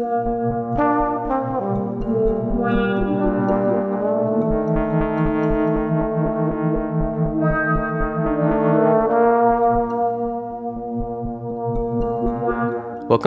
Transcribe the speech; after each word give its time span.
Welcome 0.00 0.08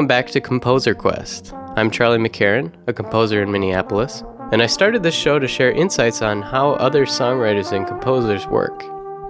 back 0.07 0.31
to 0.31 0.41
Composer 0.41 0.95
Quest. 0.95 1.53
I'm 1.75 1.91
Charlie 1.91 2.17
McCarran, 2.17 2.73
a 2.87 2.93
composer 2.93 3.43
in 3.43 3.51
Minneapolis, 3.51 4.23
and 4.51 4.63
I 4.63 4.65
started 4.65 5.03
this 5.03 5.13
show 5.13 5.37
to 5.37 5.47
share 5.47 5.71
insights 5.71 6.23
on 6.23 6.41
how 6.41 6.71
other 6.71 7.05
songwriters 7.05 7.71
and 7.71 7.85
composers 7.85 8.47
work. 8.47 8.83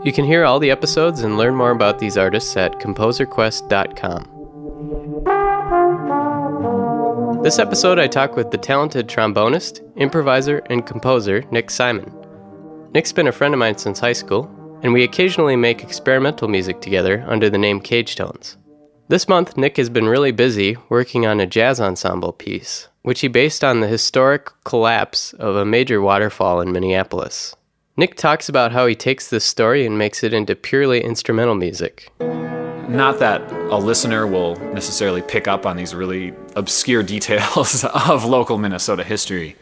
You 0.05 0.13
can 0.13 0.23
hear 0.23 0.45
all 0.45 0.59
the 0.59 0.71
episodes 0.71 1.23
and 1.23 1.37
learn 1.37 1.55
more 1.55 1.71
about 1.71 1.99
these 1.99 2.17
artists 2.17 2.55
at 2.55 2.79
composerquest.com. 2.79 4.32
This 7.43 7.59
episode, 7.59 7.99
I 7.99 8.07
talk 8.07 8.37
with 8.37 8.51
the 8.51 8.57
talented 8.57 9.09
trombonist, 9.09 9.81
improviser, 9.97 10.59
and 10.67 10.85
composer 10.85 11.43
Nick 11.51 11.67
Syman. 11.67 12.09
Nick's 12.93 13.11
been 13.11 13.27
a 13.27 13.34
friend 13.34 13.53
of 13.53 13.59
mine 13.59 13.77
since 13.77 13.99
high 13.99 14.13
school, 14.13 14.49
and 14.81 14.93
we 14.93 15.03
occasionally 15.03 15.57
make 15.57 15.84
experimental 15.84 16.48
music 16.48 16.79
together 16.79 17.21
under 17.27 17.49
the 17.49 17.57
name 17.57 17.81
Cage 17.81 18.15
Tones. 18.15 18.55
This 19.09 19.27
month, 19.27 19.57
Nick 19.57 19.75
has 19.75 19.89
been 19.89 20.07
really 20.07 20.31
busy 20.31 20.77
working 20.87 21.25
on 21.25 21.41
a 21.41 21.45
jazz 21.45 21.81
ensemble 21.81 22.31
piece, 22.31 22.87
which 23.01 23.20
he 23.20 23.27
based 23.27 23.62
on 23.62 23.81
the 23.81 23.87
historic 23.87 24.49
collapse 24.63 25.34
of 25.34 25.57
a 25.57 25.65
major 25.65 26.01
waterfall 26.01 26.62
in 26.62 26.71
Minneapolis. 26.71 27.57
Nick 27.98 28.15
talks 28.15 28.48
about 28.48 28.71
how 28.71 28.87
he 28.87 28.95
takes 28.95 29.29
this 29.29 29.43
story 29.43 29.85
and 29.85 29.98
makes 29.98 30.23
it 30.23 30.34
into 30.34 30.55
purely 30.55 31.03
instrumental 31.03 31.55
music. 31.55 32.09
Not 32.87 33.19
that 33.19 33.41
a 33.71 33.77
listener 33.77 34.27
will 34.27 34.57
necessarily 34.73 35.21
pick 35.21 35.47
up 35.47 35.65
on 35.65 35.77
these 35.77 35.95
really 35.95 36.33
obscure 36.55 37.01
details 37.15 37.85
of 37.85 38.25
local 38.25 38.57
Minnesota 38.57 39.03
history, 39.03 39.55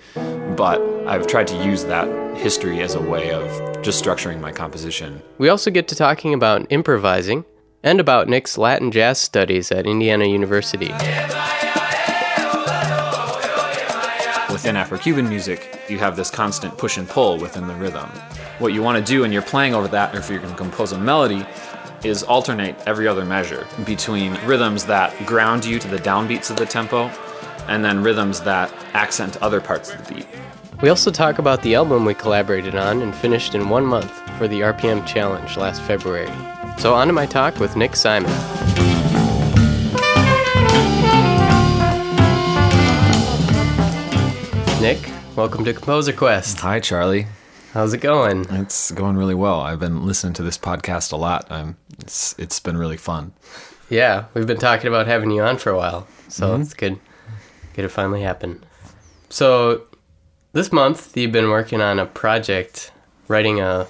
but 0.57 0.81
I've 1.07 1.27
tried 1.27 1.47
to 1.47 1.63
use 1.63 1.86
that 1.86 2.08
history 2.36 2.81
as 2.81 2.95
a 2.95 3.02
way 3.02 3.31
of 3.31 3.81
just 3.83 4.03
structuring 4.03 4.39
my 4.39 4.52
composition. 4.52 5.22
We 5.38 5.50
also 5.50 5.69
get 5.69 5.88
to 5.89 5.95
talking 5.95 6.33
about 6.33 6.66
improvising 6.72 7.45
and 7.83 8.00
about 8.00 8.28
Nick's 8.28 8.58
Latin 8.58 8.91
jazz 8.91 9.19
studies 9.19 9.72
at 9.72 9.85
Indiana 9.85 10.25
University. 10.25 10.89
Within 14.52 14.75
Afro 14.75 14.97
Cuban 14.97 15.30
music, 15.30 15.80
you 15.89 15.97
have 16.00 16.16
this 16.16 16.30
constant 16.30 16.78
push 16.78 16.97
and 16.97 17.08
pull 17.08 17.38
within 17.38 17.67
the 17.67 17.75
rhythm. 17.75 18.09
What 18.59 18.73
you 18.73 18.83
want 18.83 19.03
to 19.03 19.11
do 19.11 19.22
when 19.22 19.31
you're 19.31 19.41
playing 19.41 19.73
over 19.73 19.88
that, 19.88 20.13
or 20.13 20.19
if 20.19 20.30
you're 20.30 20.39
going 20.39 20.52
to 20.52 20.58
compose 20.58 20.91
a 20.91 21.00
melody, 21.00 21.45
is 22.03 22.23
alternate 22.23 22.75
every 22.88 23.07
other 23.07 23.25
measure 23.25 23.67
between 23.85 24.33
rhythms 24.45 24.85
that 24.85 25.25
ground 25.25 25.63
you 25.66 25.80
to 25.80 25.88
the 25.88 25.97
downbeats 25.97 26.49
of 26.49 26.57
the 26.57 26.66
tempo 26.66 27.07
and 27.67 27.83
then 27.85 28.02
rhythms 28.02 28.41
that 28.41 28.71
accent 28.94 29.38
other 29.41 29.61
parts 29.61 29.91
of 29.94 30.05
the 30.07 30.16
beat. 30.16 30.27
We 30.81 30.89
also 30.89 31.11
talk 31.11 31.38
about 31.38 31.61
the 31.61 31.75
album 31.75 32.05
we 32.05 32.16
collaborated 32.16 32.75
on 32.75 33.03
and 33.03 33.13
finished 33.13 33.53
in 33.53 33.69
one 33.69 33.85
month 33.85 34.11
for 34.38 34.47
the 34.47 34.61
RPM 34.61 35.05
Challenge 35.05 35.55
last 35.57 35.81
February. 35.83 36.31
So, 36.79 36.95
on 36.95 37.05
to 37.07 37.13
my 37.13 37.27
talk 37.27 37.59
with 37.59 37.75
Nick 37.75 37.91
Syman. 37.91 38.31
Nick, 44.81 45.11
welcome 45.35 45.63
to 45.63 45.73
Composer 45.73 46.13
Quest. 46.13 46.59
Hi, 46.61 46.79
Charlie. 46.79 47.27
How's 47.73 47.94
it 47.94 48.00
going? 48.00 48.45
It's 48.50 48.91
going 48.91 49.16
really 49.16 49.33
well. 49.33 49.61
I've 49.61 49.80
been 49.80 50.05
listening 50.05 50.33
to 50.33 50.44
this 50.44 50.58
podcast 50.58 51.14
a 51.14 51.16
lot. 51.16 51.50
I'm, 51.50 51.78
it's, 52.00 52.38
it's 52.38 52.59
been 52.59 52.75
really 52.78 52.97
fun. 52.97 53.31
Yeah, 53.89 54.25
we've 54.33 54.45
been 54.45 54.58
talking 54.58 54.89
about 54.89 55.08
having 55.08 55.31
you 55.31 55.41
on 55.41 55.58
for 55.58 55.69
a 55.69 55.78
while, 55.78 56.05
so 56.28 56.50
mm-hmm. 56.50 56.63
it's 56.63 56.73
good. 56.73 57.00
Good 57.73 57.83
to 57.83 57.89
finally 57.89 58.23
happen. 58.23 58.61
So, 59.30 59.83
this 60.52 60.73
month 60.73 61.16
you've 61.16 61.31
been 61.31 61.50
working 61.50 61.80
on 61.80 61.97
a 61.97 62.05
project, 62.05 62.91
writing 63.30 63.61
a 63.61 63.88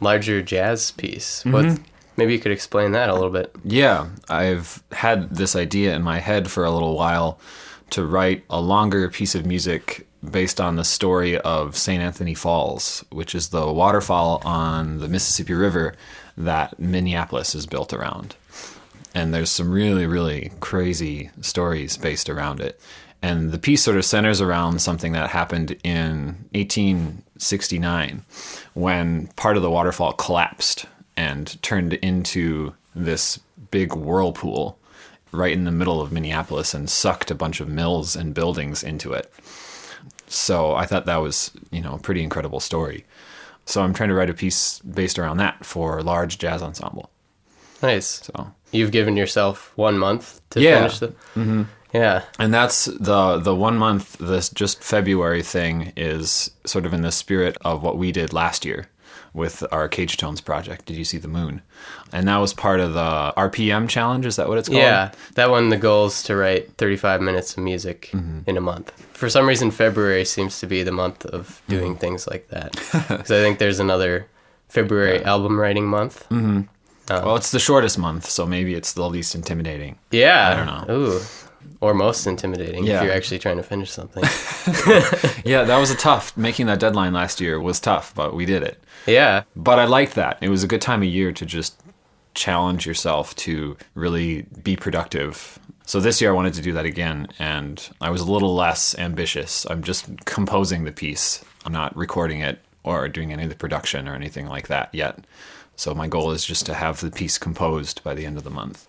larger 0.00 0.42
jazz 0.42 0.90
piece. 0.90 1.44
Mm-hmm. 1.44 1.52
What 1.52 1.80
Maybe 2.16 2.34
you 2.34 2.38
could 2.38 2.52
explain 2.52 2.92
that 2.92 3.08
a 3.08 3.14
little 3.14 3.30
bit. 3.30 3.56
Yeah, 3.64 4.08
I've 4.28 4.84
had 4.92 5.34
this 5.34 5.56
idea 5.56 5.96
in 5.96 6.02
my 6.02 6.18
head 6.18 6.50
for 6.50 6.64
a 6.64 6.70
little 6.70 6.94
while 6.94 7.40
to 7.90 8.04
write 8.04 8.44
a 8.50 8.60
longer 8.60 9.08
piece 9.08 9.34
of 9.34 9.46
music 9.46 10.06
based 10.30 10.60
on 10.60 10.76
the 10.76 10.84
story 10.84 11.38
of 11.38 11.76
St. 11.76 12.02
Anthony 12.02 12.34
Falls, 12.34 13.04
which 13.10 13.34
is 13.34 13.48
the 13.48 13.72
waterfall 13.72 14.40
on 14.44 14.98
the 14.98 15.08
Mississippi 15.08 15.54
River 15.54 15.94
that 16.36 16.78
Minneapolis 16.78 17.54
is 17.54 17.66
built 17.66 17.92
around. 17.92 18.36
And 19.14 19.32
there's 19.32 19.50
some 19.50 19.70
really, 19.70 20.06
really 20.06 20.50
crazy 20.60 21.30
stories 21.40 21.96
based 21.96 22.28
around 22.28 22.60
it. 22.60 22.80
And 23.22 23.52
the 23.52 23.58
piece 23.58 23.82
sort 23.82 23.96
of 23.96 24.04
centers 24.04 24.40
around 24.40 24.80
something 24.80 25.12
that 25.12 25.30
happened 25.30 25.76
in 25.82 26.46
1869 26.52 28.24
when 28.74 29.28
part 29.28 29.56
of 29.56 29.62
the 29.62 29.70
waterfall 29.70 30.12
collapsed 30.12 30.86
and 31.16 31.62
turned 31.62 31.94
into 31.94 32.74
this 32.94 33.38
big 33.70 33.94
whirlpool 33.94 34.78
right 35.32 35.52
in 35.52 35.64
the 35.64 35.72
middle 35.72 36.00
of 36.00 36.12
Minneapolis 36.12 36.74
and 36.74 36.88
sucked 36.90 37.30
a 37.30 37.34
bunch 37.34 37.60
of 37.60 37.68
mills 37.68 38.14
and 38.14 38.34
buildings 38.34 38.82
into 38.82 39.12
it. 39.12 39.32
So 40.34 40.74
I 40.74 40.86
thought 40.86 41.06
that 41.06 41.16
was, 41.16 41.50
you 41.70 41.80
know, 41.80 41.94
a 41.94 41.98
pretty 41.98 42.22
incredible 42.22 42.60
story. 42.60 43.04
So 43.66 43.82
I'm 43.82 43.94
trying 43.94 44.10
to 44.10 44.14
write 44.14 44.30
a 44.30 44.34
piece 44.34 44.80
based 44.80 45.18
around 45.18 45.38
that 45.38 45.64
for 45.64 45.98
a 45.98 46.02
large 46.02 46.38
jazz 46.38 46.62
ensemble. 46.62 47.10
Nice. 47.82 48.22
So 48.24 48.52
you've 48.72 48.92
given 48.92 49.16
yourself 49.16 49.72
one 49.76 49.98
month 49.98 50.40
to 50.50 50.60
yeah. 50.60 50.78
finish 50.78 50.98
the. 50.98 51.08
Mm-hmm. 51.08 51.62
Yeah. 51.92 52.24
And 52.38 52.52
that's 52.52 52.86
the 52.86 53.38
the 53.38 53.54
one 53.54 53.78
month. 53.78 54.18
This 54.18 54.48
just 54.48 54.82
February 54.82 55.42
thing 55.42 55.92
is 55.96 56.50
sort 56.66 56.86
of 56.86 56.92
in 56.92 57.02
the 57.02 57.12
spirit 57.12 57.56
of 57.60 57.82
what 57.82 57.96
we 57.96 58.10
did 58.10 58.32
last 58.32 58.64
year 58.64 58.88
with 59.34 59.64
our 59.72 59.88
Cage 59.88 60.16
Tones 60.16 60.40
project. 60.40 60.86
Did 60.86 60.96
you 60.96 61.04
see 61.04 61.18
the 61.18 61.28
moon? 61.28 61.60
And 62.12 62.28
that 62.28 62.38
was 62.38 62.54
part 62.54 62.80
of 62.80 62.94
the 62.94 63.34
RPM 63.36 63.88
challenge. 63.88 64.24
Is 64.24 64.36
that 64.36 64.48
what 64.48 64.56
it's 64.58 64.68
called? 64.68 64.80
Yeah, 64.80 65.10
that 65.34 65.50
one. 65.50 65.68
The 65.68 65.76
goal 65.76 66.06
is 66.06 66.22
to 66.22 66.36
write 66.36 66.76
35 66.78 67.20
minutes 67.20 67.56
of 67.56 67.62
music 67.62 68.10
mm-hmm. 68.12 68.48
in 68.48 68.56
a 68.56 68.60
month. 68.60 68.92
For 69.12 69.28
some 69.28 69.46
reason, 69.46 69.70
February 69.70 70.24
seems 70.24 70.60
to 70.60 70.66
be 70.66 70.82
the 70.84 70.92
month 70.92 71.26
of 71.26 71.60
doing 71.68 71.92
mm-hmm. 71.92 72.00
things 72.00 72.26
like 72.26 72.48
that. 72.48 72.72
Because 73.14 73.30
I 73.30 73.42
think 73.42 73.58
there's 73.58 73.80
another 73.80 74.28
February 74.68 75.18
yeah. 75.18 75.30
album 75.30 75.58
writing 75.58 75.86
month. 75.86 76.26
Mm-hmm. 76.30 76.62
Um, 77.10 77.24
well, 77.24 77.36
it's 77.36 77.50
the 77.50 77.58
shortest 77.58 77.98
month, 77.98 78.30
so 78.30 78.46
maybe 78.46 78.74
it's 78.74 78.94
the 78.94 79.06
least 79.08 79.34
intimidating. 79.34 79.98
Yeah, 80.10 80.48
I 80.48 80.54
don't 80.56 80.88
know. 80.88 80.94
Ooh 80.94 81.20
or 81.80 81.94
most 81.94 82.26
intimidating 82.26 82.84
yeah. 82.84 82.98
if 82.98 83.04
you're 83.04 83.12
actually 83.12 83.38
trying 83.38 83.56
to 83.56 83.62
finish 83.62 83.90
something. 83.90 84.22
yeah, 85.44 85.64
that 85.64 85.78
was 85.78 85.90
a 85.90 85.96
tough. 85.96 86.36
Making 86.36 86.66
that 86.66 86.80
deadline 86.80 87.12
last 87.12 87.40
year 87.40 87.60
was 87.60 87.80
tough, 87.80 88.14
but 88.14 88.34
we 88.34 88.46
did 88.46 88.62
it. 88.62 88.82
Yeah. 89.06 89.42
But 89.54 89.78
I 89.78 89.84
liked 89.84 90.14
that. 90.14 90.38
It 90.40 90.48
was 90.48 90.64
a 90.64 90.68
good 90.68 90.80
time 90.80 91.02
of 91.02 91.08
year 91.08 91.32
to 91.32 91.44
just 91.44 91.80
challenge 92.34 92.86
yourself 92.86 93.34
to 93.36 93.76
really 93.94 94.42
be 94.62 94.76
productive. 94.76 95.58
So 95.86 96.00
this 96.00 96.20
year 96.20 96.30
I 96.30 96.34
wanted 96.34 96.54
to 96.54 96.62
do 96.62 96.72
that 96.72 96.86
again, 96.86 97.28
and 97.38 97.88
I 98.00 98.10
was 98.10 98.22
a 98.22 98.30
little 98.30 98.54
less 98.54 98.98
ambitious. 98.98 99.66
I'm 99.68 99.82
just 99.82 100.24
composing 100.24 100.84
the 100.84 100.92
piece. 100.92 101.44
I'm 101.64 101.72
not 101.72 101.96
recording 101.96 102.40
it 102.40 102.60
or 102.82 103.08
doing 103.08 103.32
any 103.32 103.44
of 103.44 103.50
the 103.50 103.56
production 103.56 104.08
or 104.08 104.14
anything 104.14 104.46
like 104.46 104.68
that 104.68 104.94
yet. 104.94 105.26
So 105.76 105.94
my 105.94 106.06
goal 106.06 106.30
is 106.30 106.44
just 106.44 106.66
to 106.66 106.74
have 106.74 107.00
the 107.00 107.10
piece 107.10 107.38
composed 107.38 108.02
by 108.04 108.14
the 108.14 108.26
end 108.26 108.36
of 108.36 108.44
the 108.44 108.50
month. 108.50 108.86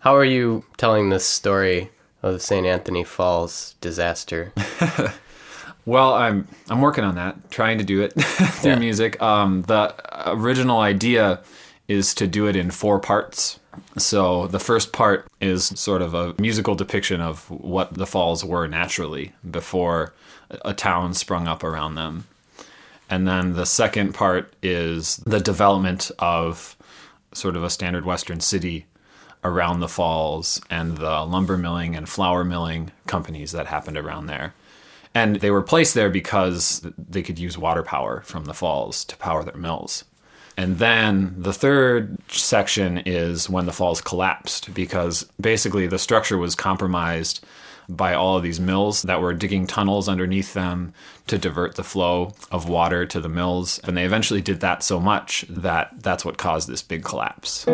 How 0.00 0.16
are 0.16 0.24
you 0.24 0.64
telling 0.78 1.10
this 1.10 1.26
story 1.26 1.90
of 2.22 2.32
the 2.32 2.40
St. 2.40 2.66
Anthony 2.66 3.04
Falls 3.04 3.74
disaster? 3.82 4.50
well, 5.84 6.14
I'm 6.14 6.48
I'm 6.70 6.80
working 6.80 7.04
on 7.04 7.16
that, 7.16 7.50
trying 7.50 7.76
to 7.78 7.84
do 7.84 8.00
it 8.00 8.12
through 8.18 8.70
yeah. 8.70 8.78
music. 8.78 9.20
Um, 9.20 9.60
the 9.62 9.94
original 10.26 10.80
idea 10.80 11.42
is 11.86 12.14
to 12.14 12.26
do 12.26 12.46
it 12.46 12.56
in 12.56 12.70
four 12.70 12.98
parts. 12.98 13.60
So 13.98 14.46
the 14.46 14.58
first 14.58 14.94
part 14.94 15.28
is 15.38 15.66
sort 15.78 16.00
of 16.00 16.14
a 16.14 16.34
musical 16.40 16.74
depiction 16.74 17.20
of 17.20 17.50
what 17.50 17.92
the 17.92 18.06
falls 18.06 18.42
were 18.42 18.66
naturally 18.66 19.34
before 19.50 20.14
a 20.64 20.72
town 20.72 21.12
sprung 21.12 21.46
up 21.46 21.62
around 21.62 21.96
them. 21.96 22.26
And 23.10 23.28
then 23.28 23.52
the 23.52 23.66
second 23.66 24.14
part 24.14 24.54
is 24.62 25.18
the 25.26 25.40
development 25.40 26.10
of 26.18 26.74
sort 27.34 27.54
of 27.54 27.64
a 27.64 27.70
standard 27.70 28.06
Western 28.06 28.40
city 28.40 28.86
around 29.42 29.80
the 29.80 29.88
falls 29.88 30.60
and 30.70 30.98
the 30.98 31.24
lumber 31.24 31.56
milling 31.56 31.96
and 31.96 32.08
flour 32.08 32.44
milling 32.44 32.92
companies 33.06 33.52
that 33.52 33.66
happened 33.66 33.96
around 33.96 34.26
there. 34.26 34.54
And 35.14 35.36
they 35.36 35.50
were 35.50 35.62
placed 35.62 35.94
there 35.94 36.10
because 36.10 36.86
they 36.96 37.22
could 37.22 37.38
use 37.38 37.58
water 37.58 37.82
power 37.82 38.22
from 38.22 38.44
the 38.44 38.54
falls 38.54 39.04
to 39.06 39.16
power 39.16 39.42
their 39.42 39.56
mills. 39.56 40.04
And 40.56 40.78
then 40.78 41.34
the 41.38 41.52
third 41.52 42.18
section 42.28 42.98
is 42.98 43.48
when 43.48 43.66
the 43.66 43.72
falls 43.72 44.00
collapsed 44.00 44.74
because 44.74 45.24
basically 45.40 45.86
the 45.86 45.98
structure 45.98 46.36
was 46.36 46.54
compromised 46.54 47.44
by 47.88 48.14
all 48.14 48.36
of 48.36 48.42
these 48.42 48.60
mills 48.60 49.02
that 49.02 49.20
were 49.20 49.34
digging 49.34 49.66
tunnels 49.66 50.08
underneath 50.08 50.54
them 50.54 50.92
to 51.26 51.38
divert 51.38 51.74
the 51.74 51.82
flow 51.82 52.34
of 52.52 52.68
water 52.68 53.06
to 53.06 53.20
the 53.20 53.28
mills. 53.28 53.80
And 53.84 53.96
they 53.96 54.04
eventually 54.04 54.42
did 54.42 54.60
that 54.60 54.82
so 54.82 55.00
much 55.00 55.44
that 55.48 55.90
that's 55.96 56.24
what 56.24 56.38
caused 56.38 56.68
this 56.68 56.82
big 56.82 57.04
collapse. 57.04 57.66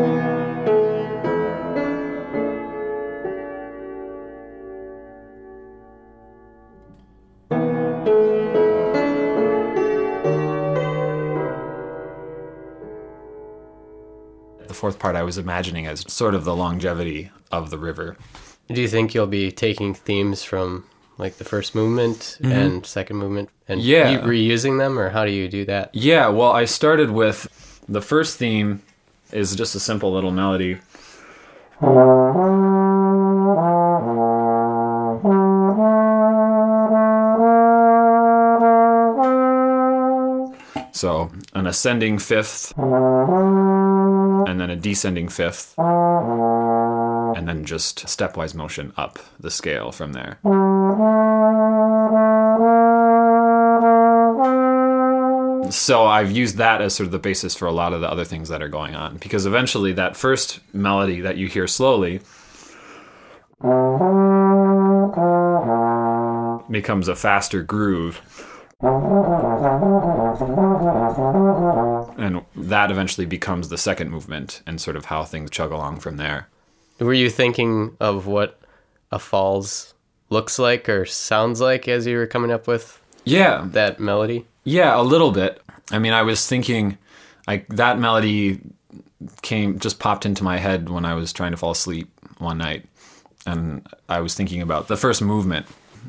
Fourth 14.77 14.99
part 14.99 15.17
I 15.17 15.23
was 15.23 15.39
imagining 15.39 15.87
as 15.87 16.05
sort 16.13 16.35
of 16.35 16.45
the 16.45 16.55
longevity 16.55 17.31
of 17.51 17.71
the 17.71 17.79
river. 17.79 18.17
Do 18.69 18.81
you 18.81 18.89
think 18.89 19.15
you'll 19.15 19.27
be 19.27 19.51
taking 19.53 19.95
themes 19.95 20.43
from 20.43 20.85
like 21.19 21.37
the 21.39 21.45
first 21.45 21.75
movement 21.75 22.39
mm-hmm. 22.41 22.53
and 22.53 22.87
second 22.87 23.17
movement 23.17 23.49
and 23.69 23.81
Yeah. 23.81 24.25
re- 24.25 24.49
reusing 24.49 24.79
them, 24.79 24.99
or 24.99 25.11
how 25.11 25.25
do 25.25 25.31
you 25.31 25.49
do 25.49 25.65
that? 25.65 25.91
Yeah, 25.95 26.29
well, 26.29 26.53
I 26.53 26.65
started 26.67 27.11
with 27.11 27.49
the 27.89 28.03
first 28.03 28.37
theme 28.39 28.83
is 29.33 29.57
just 29.57 29.75
a 29.75 29.81
simple 29.81 30.13
little 30.13 30.31
melody. 30.31 30.79
So, 40.93 41.31
an 41.53 41.67
ascending 41.67 42.19
fifth, 42.19 42.73
and 44.47 44.61
then 44.61 44.71
a 44.71 44.77
descending 44.77 45.29
fifth, 45.29 45.75
and 45.79 47.49
then 47.49 47.65
just 47.65 48.07
stepwise 48.07 48.55
motion 48.55 48.93
up 48.97 49.19
the 49.39 49.51
scale 49.51 49.93
from 49.93 50.13
there. 50.13 50.39
So 55.71 56.07
I've 56.07 56.31
used 56.31 56.57
that 56.59 56.81
as 56.81 56.95
sort 56.95 57.07
of 57.07 57.13
the 57.13 57.19
basis 57.19 57.57
for 57.57 57.67
a 57.67 57.73
lot 57.73 57.93
of 57.93 58.01
the 58.01 58.11
other 58.11 58.25
things 58.25 58.49
that 58.49 58.63
are 58.63 58.69
going 58.69 58.95
on 58.95 59.17
because 59.17 59.47
eventually 59.47 59.93
that 59.95 60.17
first 60.17 60.61
melody 60.73 61.21
that 61.21 61.37
you 61.37 61.49
hear 61.49 61.67
slowly 61.67 62.21
becomes 66.71 67.09
a 67.09 67.17
faster 67.17 67.63
groove. 67.63 68.21
And 68.79 68.91
that 72.55 72.91
eventually 72.91 73.27
becomes 73.27 73.71
the 73.71 73.79
second 73.79 74.11
movement 74.11 74.61
and 74.67 74.79
sort 74.81 74.97
of 74.97 75.07
how 75.07 75.25
things 75.25 75.51
chug 75.51 75.73
along 75.73 76.01
from 76.01 76.19
there. 76.19 76.49
Were 76.99 77.15
you 77.15 77.31
thinking 77.31 77.97
of 78.01 78.27
what 78.27 78.61
a 79.11 79.19
falls 79.19 79.95
looks 80.29 80.59
like 80.59 80.89
or 80.91 81.07
sounds 81.07 81.61
like 81.61 81.89
as 81.89 82.07
you 82.07 82.19
were 82.19 82.27
coming 82.27 82.51
up 82.51 82.67
with 82.67 83.01
Yeah, 83.25 83.67
that 83.71 83.99
melody? 83.99 84.45
Yeah, 84.65 85.01
a 85.01 85.03
little 85.03 85.31
bit. 85.31 85.63
I 85.91 85.99
mean, 85.99 86.13
I 86.13 86.21
was 86.23 86.47
thinking, 86.47 86.99
like 87.47 87.67
that 87.69 87.99
melody 87.99 88.61
came 89.41 89.79
just 89.79 89.99
popped 89.99 90.27
into 90.27 90.45
my 90.45 90.59
head 90.59 90.91
when 90.91 91.07
I 91.07 91.15
was 91.15 91.33
trying 91.33 91.53
to 91.53 91.57
fall 91.57 91.71
asleep 91.71 92.11
one 92.39 92.59
night, 92.59 92.85
and 93.47 93.87
I 94.09 94.21
was 94.21 94.35
thinking 94.35 94.61
about 94.61 94.89
the 94.89 94.97
first 94.97 95.23
movement, 95.23 95.67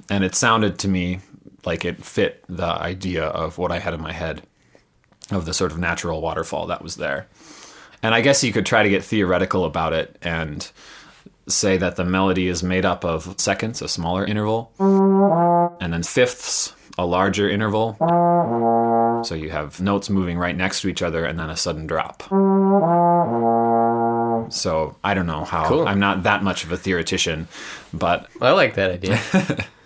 and 0.10 0.24
it 0.26 0.36
sounded 0.36 0.80
to 0.80 0.88
me 0.90 1.20
like 1.66 1.86
it 1.86 2.04
fit 2.04 2.44
the 2.48 2.66
idea 2.66 3.26
of 3.26 3.58
what 3.58 3.72
I 3.72 3.80
had 3.80 3.94
in 3.94 4.02
my 4.02 4.14
head 4.14 4.44
of 5.32 5.46
the 5.46 5.54
sort 5.54 5.72
of 5.72 5.78
natural 5.78 6.22
waterfall 6.22 6.68
that 6.68 6.82
was 6.82 6.96
there. 6.96 7.28
And 8.04 8.14
I 8.14 8.22
guess 8.22 8.44
you 8.44 8.54
could 8.54 8.66
try 8.66 8.84
to 8.84 8.90
get 8.90 9.04
theoretical 9.04 9.66
about 9.66 9.94
it 9.94 10.18
and 10.22 10.70
say 11.48 11.78
that 11.78 11.96
the 11.96 12.06
melody 12.06 12.48
is 12.48 12.62
made 12.64 12.86
up 12.86 13.04
of 13.04 13.40
seconds, 13.40 13.82
a 13.82 13.88
smaller 13.88 14.26
interval, 14.26 14.72
and 14.80 15.94
then 15.94 16.04
fifths, 16.04 16.74
a 16.98 17.06
larger 17.06 17.50
interval. 17.50 17.96
So 19.26 19.34
you 19.36 19.50
have 19.50 19.82
notes 19.82 20.10
moving 20.10 20.38
right 20.38 20.56
next 20.56 20.82
to 20.82 20.90
each 20.90 21.02
other 21.02 21.26
and 21.26 21.40
then 21.40 21.50
a 21.50 21.58
sudden 21.58 21.88
drop. 21.88 22.24
So 24.52 24.96
I 25.04 25.14
don't 25.14 25.26
know 25.26 25.44
how. 25.44 25.68
Cool. 25.68 25.88
I'm 25.88 26.00
not 26.00 26.24
that 26.24 26.44
much 26.44 26.64
of 26.64 26.72
a 26.72 26.78
theoretician, 26.78 27.48
but 27.94 28.28
I 28.42 28.52
like 28.52 28.76
that 28.76 28.92
idea. 28.92 29.20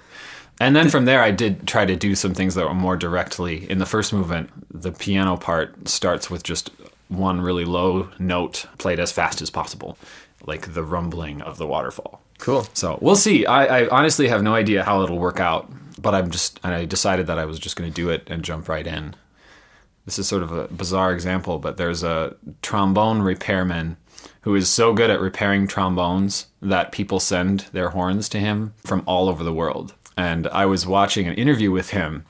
and 0.61 0.75
then 0.75 0.89
from 0.89 1.05
there 1.05 1.21
I 1.21 1.31
did 1.31 1.67
try 1.67 1.85
to 1.85 1.95
do 1.95 2.15
some 2.15 2.33
things 2.33 2.55
that 2.55 2.65
were 2.65 2.73
more 2.73 2.95
directly 2.95 3.69
in 3.69 3.79
the 3.79 3.85
first 3.85 4.13
movement. 4.13 4.49
The 4.71 4.91
piano 4.91 5.35
part 5.37 5.87
starts 5.87 6.29
with 6.29 6.43
just 6.43 6.69
one 7.07 7.41
really 7.41 7.65
low 7.65 8.09
note 8.19 8.65
played 8.77 8.99
as 8.99 9.11
fast 9.11 9.41
as 9.41 9.49
possible, 9.49 9.97
like 10.45 10.73
the 10.73 10.83
rumbling 10.83 11.41
of 11.41 11.57
the 11.57 11.67
waterfall. 11.67 12.21
cool. 12.37 12.67
So 12.73 12.97
we'll 13.01 13.15
see. 13.15 13.45
I, 13.45 13.81
I 13.81 13.89
honestly 13.89 14.27
have 14.27 14.43
no 14.43 14.55
idea 14.55 14.83
how 14.83 15.01
it'll 15.01 15.19
work 15.19 15.39
out, 15.39 15.69
but 16.01 16.15
I'm 16.15 16.31
just 16.31 16.59
and 16.63 16.73
I 16.73 16.85
decided 16.85 17.27
that 17.27 17.39
I 17.39 17.45
was 17.45 17.59
just 17.59 17.75
going 17.75 17.89
to 17.89 17.93
do 17.93 18.09
it 18.09 18.27
and 18.27 18.43
jump 18.43 18.69
right 18.69 18.87
in. 18.87 19.15
This 20.05 20.17
is 20.17 20.27
sort 20.27 20.43
of 20.43 20.51
a 20.51 20.67
bizarre 20.67 21.13
example, 21.13 21.59
but 21.59 21.77
there's 21.77 22.03
a 22.03 22.35
trombone 22.61 23.21
repairman 23.21 23.97
who 24.41 24.55
is 24.55 24.69
so 24.69 24.93
good 24.93 25.09
at 25.09 25.19
repairing 25.19 25.67
trombones 25.67 26.47
that 26.61 26.91
people 26.91 27.19
send 27.19 27.61
their 27.71 27.89
horns 27.89 28.27
to 28.29 28.39
him 28.39 28.73
from 28.85 29.03
all 29.05 29.29
over 29.29 29.43
the 29.43 29.53
world. 29.53 29.93
And 30.21 30.45
I 30.49 30.67
was 30.67 30.85
watching 30.85 31.27
an 31.27 31.33
interview 31.33 31.71
with 31.71 31.89
him 31.89 32.25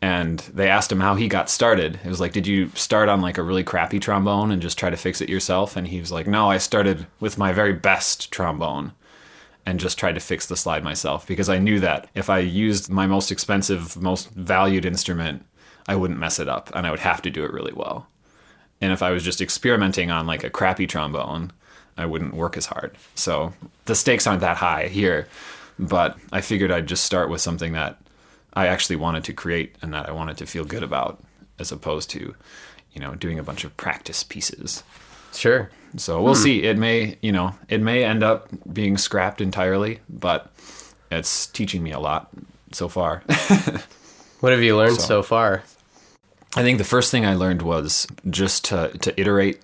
and 0.00 0.38
they 0.54 0.70
asked 0.70 0.90
him 0.90 1.00
how 1.00 1.14
he 1.14 1.28
got 1.28 1.50
started. 1.50 2.00
It 2.02 2.08
was 2.08 2.18
like, 2.18 2.32
did 2.32 2.46
you 2.46 2.70
start 2.70 3.10
on 3.10 3.20
like 3.20 3.36
a 3.36 3.42
really 3.42 3.62
crappy 3.62 4.00
trombone 4.00 4.50
and 4.50 4.62
just 4.62 4.78
try 4.78 4.88
to 4.88 4.96
fix 4.96 5.20
it 5.20 5.28
yourself? 5.28 5.76
And 5.76 5.86
he 5.86 6.00
was 6.00 6.10
like, 6.10 6.26
no, 6.26 6.50
I 6.50 6.56
started 6.56 7.06
with 7.20 7.36
my 7.36 7.52
very 7.52 7.74
best 7.74 8.30
trombone 8.30 8.92
and 9.66 9.78
just 9.78 9.98
tried 9.98 10.14
to 10.14 10.22
fix 10.22 10.46
the 10.46 10.56
slide 10.56 10.82
myself 10.82 11.26
because 11.26 11.50
I 11.50 11.58
knew 11.58 11.80
that 11.80 12.08
if 12.14 12.30
I 12.30 12.38
used 12.38 12.88
my 12.88 13.06
most 13.06 13.30
expensive, 13.30 14.00
most 14.00 14.30
valued 14.30 14.86
instrument, 14.86 15.44
I 15.86 15.96
wouldn't 15.96 16.20
mess 16.20 16.38
it 16.38 16.48
up 16.48 16.70
and 16.74 16.86
I 16.86 16.90
would 16.90 17.00
have 17.00 17.20
to 17.22 17.30
do 17.30 17.44
it 17.44 17.52
really 17.52 17.74
well. 17.74 18.06
And 18.80 18.90
if 18.90 19.02
I 19.02 19.10
was 19.10 19.22
just 19.22 19.42
experimenting 19.42 20.10
on 20.10 20.26
like 20.26 20.44
a 20.44 20.50
crappy 20.50 20.86
trombone, 20.86 21.52
I 21.98 22.06
wouldn't 22.06 22.32
work 22.32 22.56
as 22.56 22.66
hard. 22.66 22.96
So 23.14 23.52
the 23.84 23.94
stakes 23.94 24.26
aren't 24.26 24.40
that 24.40 24.56
high 24.56 24.88
here, 24.88 25.28
but 25.78 26.18
I 26.32 26.40
figured 26.40 26.70
I'd 26.70 26.86
just 26.86 27.04
start 27.04 27.28
with 27.30 27.40
something 27.40 27.72
that 27.72 27.98
I 28.52 28.66
actually 28.68 28.96
wanted 28.96 29.24
to 29.24 29.32
create 29.32 29.76
and 29.82 29.92
that 29.94 30.08
I 30.08 30.12
wanted 30.12 30.36
to 30.38 30.46
feel 30.46 30.64
good 30.64 30.82
about 30.82 31.22
as 31.58 31.72
opposed 31.72 32.10
to, 32.10 32.34
you 32.92 33.00
know, 33.00 33.14
doing 33.14 33.38
a 33.38 33.42
bunch 33.42 33.64
of 33.64 33.76
practice 33.76 34.22
pieces. 34.22 34.82
Sure. 35.32 35.70
So 35.96 36.22
we'll 36.22 36.34
hmm. 36.34 36.42
see. 36.42 36.62
It 36.62 36.78
may, 36.78 37.18
you 37.22 37.32
know, 37.32 37.54
it 37.68 37.80
may 37.80 38.04
end 38.04 38.22
up 38.22 38.48
being 38.72 38.96
scrapped 38.96 39.40
entirely, 39.40 40.00
but 40.08 40.52
it's 41.10 41.46
teaching 41.46 41.82
me 41.82 41.92
a 41.92 42.00
lot 42.00 42.30
so 42.72 42.88
far. 42.88 43.22
What 44.44 44.52
have 44.52 44.62
you 44.62 44.76
learned 44.76 45.00
So- 45.00 45.06
so 45.06 45.22
far? 45.22 45.62
I 46.54 46.62
think 46.62 46.76
the 46.76 46.84
first 46.84 47.10
thing 47.10 47.24
I 47.24 47.32
learned 47.32 47.62
was 47.62 48.06
just 48.28 48.66
to 48.66 48.90
to 48.98 49.18
iterate, 49.18 49.62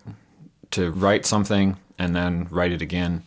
to 0.71 0.91
write 0.91 1.27
something 1.27 1.77
and 1.99 2.17
then 2.17 2.49
write 2.51 2.73
it 2.73 2.81
again. 2.81 3.23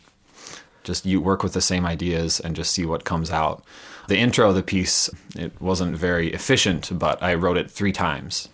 Just 0.83 1.05
you 1.05 1.21
work 1.21 1.43
with 1.43 1.53
the 1.53 1.61
same 1.61 1.85
ideas 1.85 2.39
and 2.39 2.55
just 2.55 2.71
see 2.71 2.85
what 2.85 3.05
comes 3.05 3.31
out. 3.31 3.63
The 4.07 4.17
intro 4.17 4.49
of 4.49 4.55
the 4.55 4.63
piece 4.63 5.09
it 5.35 5.59
wasn't 5.61 5.95
very 5.95 6.33
efficient, 6.33 6.91
but 6.97 7.21
I 7.23 7.35
wrote 7.35 7.57
it 7.57 7.71
three 7.71 7.93
times. 7.93 8.49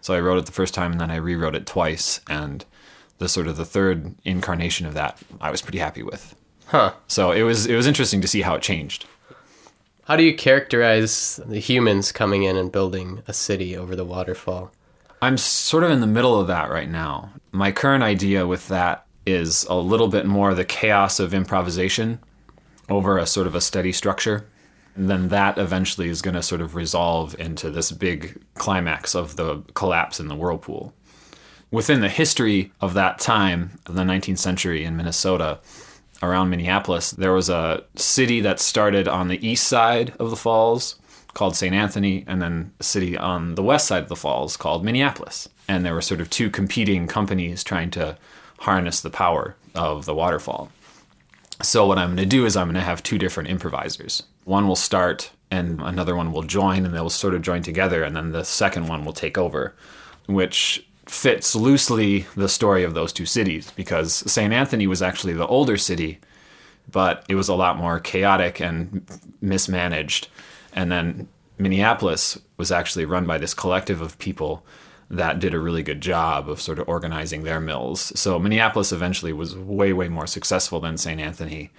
So 0.00 0.14
I 0.14 0.20
wrote 0.20 0.38
it 0.38 0.46
the 0.46 0.52
first 0.52 0.74
time 0.74 0.92
and 0.92 1.00
then 1.00 1.10
I 1.10 1.16
rewrote 1.16 1.54
it 1.54 1.66
twice, 1.66 2.20
and 2.28 2.64
the 3.18 3.28
sort 3.28 3.46
of 3.46 3.56
the 3.56 3.64
third 3.64 4.14
incarnation 4.24 4.86
of 4.86 4.94
that 4.94 5.18
I 5.40 5.50
was 5.50 5.62
pretty 5.62 5.78
happy 5.78 6.02
with. 6.02 6.34
Huh. 6.66 6.92
So 7.06 7.32
it 7.32 7.42
was 7.42 7.66
it 7.66 7.76
was 7.76 7.86
interesting 7.86 8.20
to 8.20 8.28
see 8.28 8.42
how 8.42 8.54
it 8.54 8.62
changed. 8.62 9.06
How 10.04 10.16
do 10.16 10.24
you 10.24 10.34
characterize 10.34 11.38
the 11.46 11.60
humans 11.60 12.10
coming 12.10 12.42
in 12.42 12.56
and 12.56 12.72
building 12.72 13.22
a 13.28 13.32
city 13.32 13.76
over 13.76 13.94
the 13.94 14.04
waterfall? 14.04 14.72
I'm 15.22 15.38
sort 15.38 15.84
of 15.84 15.90
in 15.90 16.00
the 16.00 16.08
middle 16.08 16.40
of 16.40 16.48
that 16.48 16.68
right 16.68 16.90
now. 16.90 17.30
My 17.52 17.70
current 17.70 18.02
idea 18.02 18.44
with 18.44 18.66
that 18.68 19.06
is 19.26 19.64
a 19.64 19.74
little 19.74 20.08
bit 20.08 20.26
more 20.26 20.54
the 20.54 20.64
chaos 20.64 21.20
of 21.20 21.34
improvisation 21.34 22.18
over 22.88 23.18
a 23.18 23.26
sort 23.26 23.46
of 23.46 23.54
a 23.54 23.60
steady 23.60 23.92
structure. 23.92 24.46
And 24.94 25.08
then 25.08 25.28
that 25.28 25.56
eventually 25.58 26.08
is 26.08 26.20
going 26.22 26.34
to 26.34 26.42
sort 26.42 26.60
of 26.60 26.74
resolve 26.74 27.34
into 27.38 27.70
this 27.70 27.92
big 27.92 28.40
climax 28.54 29.14
of 29.14 29.36
the 29.36 29.62
collapse 29.74 30.20
in 30.20 30.28
the 30.28 30.36
whirlpool. 30.36 30.92
Within 31.70 32.00
the 32.00 32.10
history 32.10 32.70
of 32.82 32.92
that 32.94 33.18
time, 33.18 33.78
of 33.86 33.94
the 33.94 34.02
19th 34.02 34.38
century 34.38 34.84
in 34.84 34.96
Minnesota, 34.96 35.60
around 36.22 36.50
Minneapolis, 36.50 37.10
there 37.12 37.32
was 37.32 37.48
a 37.48 37.82
city 37.96 38.40
that 38.40 38.60
started 38.60 39.08
on 39.08 39.28
the 39.28 39.46
east 39.46 39.66
side 39.66 40.12
of 40.18 40.28
the 40.28 40.36
falls 40.36 40.96
called 41.32 41.56
St. 41.56 41.74
Anthony, 41.74 42.24
and 42.26 42.42
then 42.42 42.72
a 42.78 42.82
city 42.82 43.16
on 43.16 43.54
the 43.54 43.62
west 43.62 43.86
side 43.86 44.02
of 44.02 44.08
the 44.10 44.16
falls 44.16 44.58
called 44.58 44.84
Minneapolis. 44.84 45.48
And 45.66 45.84
there 45.84 45.94
were 45.94 46.02
sort 46.02 46.20
of 46.20 46.28
two 46.28 46.50
competing 46.50 47.06
companies 47.06 47.64
trying 47.64 47.90
to 47.92 48.18
harness 48.62 49.00
the 49.00 49.10
power 49.10 49.56
of 49.74 50.04
the 50.04 50.14
waterfall. 50.14 50.70
So, 51.62 51.86
what 51.86 51.98
I'm 51.98 52.08
going 52.08 52.16
to 52.16 52.26
do 52.26 52.46
is 52.46 52.56
I'm 52.56 52.66
going 52.66 52.74
to 52.74 52.80
have 52.80 53.02
two 53.02 53.18
different 53.18 53.50
improvisers. 53.50 54.22
One 54.44 54.66
will 54.66 54.76
start, 54.76 55.30
and 55.50 55.80
another 55.80 56.16
one 56.16 56.32
will 56.32 56.42
join, 56.42 56.84
and 56.84 56.94
they'll 56.94 57.10
sort 57.10 57.34
of 57.34 57.42
join 57.42 57.62
together, 57.62 58.02
and 58.02 58.16
then 58.16 58.32
the 58.32 58.44
second 58.44 58.88
one 58.88 59.04
will 59.04 59.12
take 59.12 59.38
over, 59.38 59.74
which 60.26 60.84
fits 61.06 61.54
loosely 61.54 62.26
the 62.36 62.48
story 62.48 62.84
of 62.84 62.94
those 62.94 63.12
two 63.12 63.26
cities 63.26 63.70
because 63.72 64.14
St. 64.30 64.52
Anthony 64.52 64.86
was 64.86 65.02
actually 65.02 65.32
the 65.32 65.46
older 65.46 65.76
city, 65.76 66.20
but 66.90 67.24
it 67.28 67.34
was 67.34 67.48
a 67.48 67.54
lot 67.54 67.76
more 67.76 67.98
chaotic 67.98 68.60
and 68.60 69.04
mismanaged. 69.40 70.28
And 70.72 70.90
then 70.90 71.28
Minneapolis 71.58 72.38
was 72.56 72.72
actually 72.72 73.04
run 73.04 73.26
by 73.26 73.38
this 73.38 73.54
collective 73.54 74.00
of 74.00 74.18
people 74.18 74.64
that 75.12 75.38
did 75.38 75.52
a 75.52 75.60
really 75.60 75.82
good 75.82 76.00
job 76.00 76.48
of 76.48 76.60
sort 76.60 76.78
of 76.78 76.88
organizing 76.88 77.42
their 77.42 77.60
mills. 77.60 78.18
So 78.18 78.38
Minneapolis 78.38 78.92
eventually 78.92 79.34
was 79.34 79.54
way, 79.54 79.92
way 79.92 80.08
more 80.08 80.26
successful 80.26 80.80
than 80.80 80.96
St. 80.96 81.20
Anthony. 81.20 81.70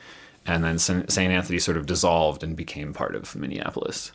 And 0.46 0.64
then 0.64 0.78
St. 0.78 1.18
Anthony 1.18 1.58
sort 1.58 1.78
of 1.78 1.88
dissolved 1.88 2.44
and 2.44 2.56
became 2.56 2.94
part 2.94 3.16
of 3.16 3.36
Minneapolis. 3.36 4.12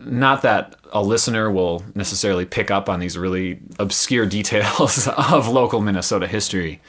Not 0.00 0.40
that 0.42 0.76
a 0.90 1.02
listener 1.02 1.50
will 1.50 1.84
necessarily 1.94 2.46
pick 2.46 2.70
up 2.70 2.88
on 2.88 2.98
these 2.98 3.18
really 3.18 3.60
obscure 3.78 4.26
details 4.38 5.06
of 5.06 5.48
local 5.48 5.82
Minnesota 5.82 6.26
history, 6.26 6.80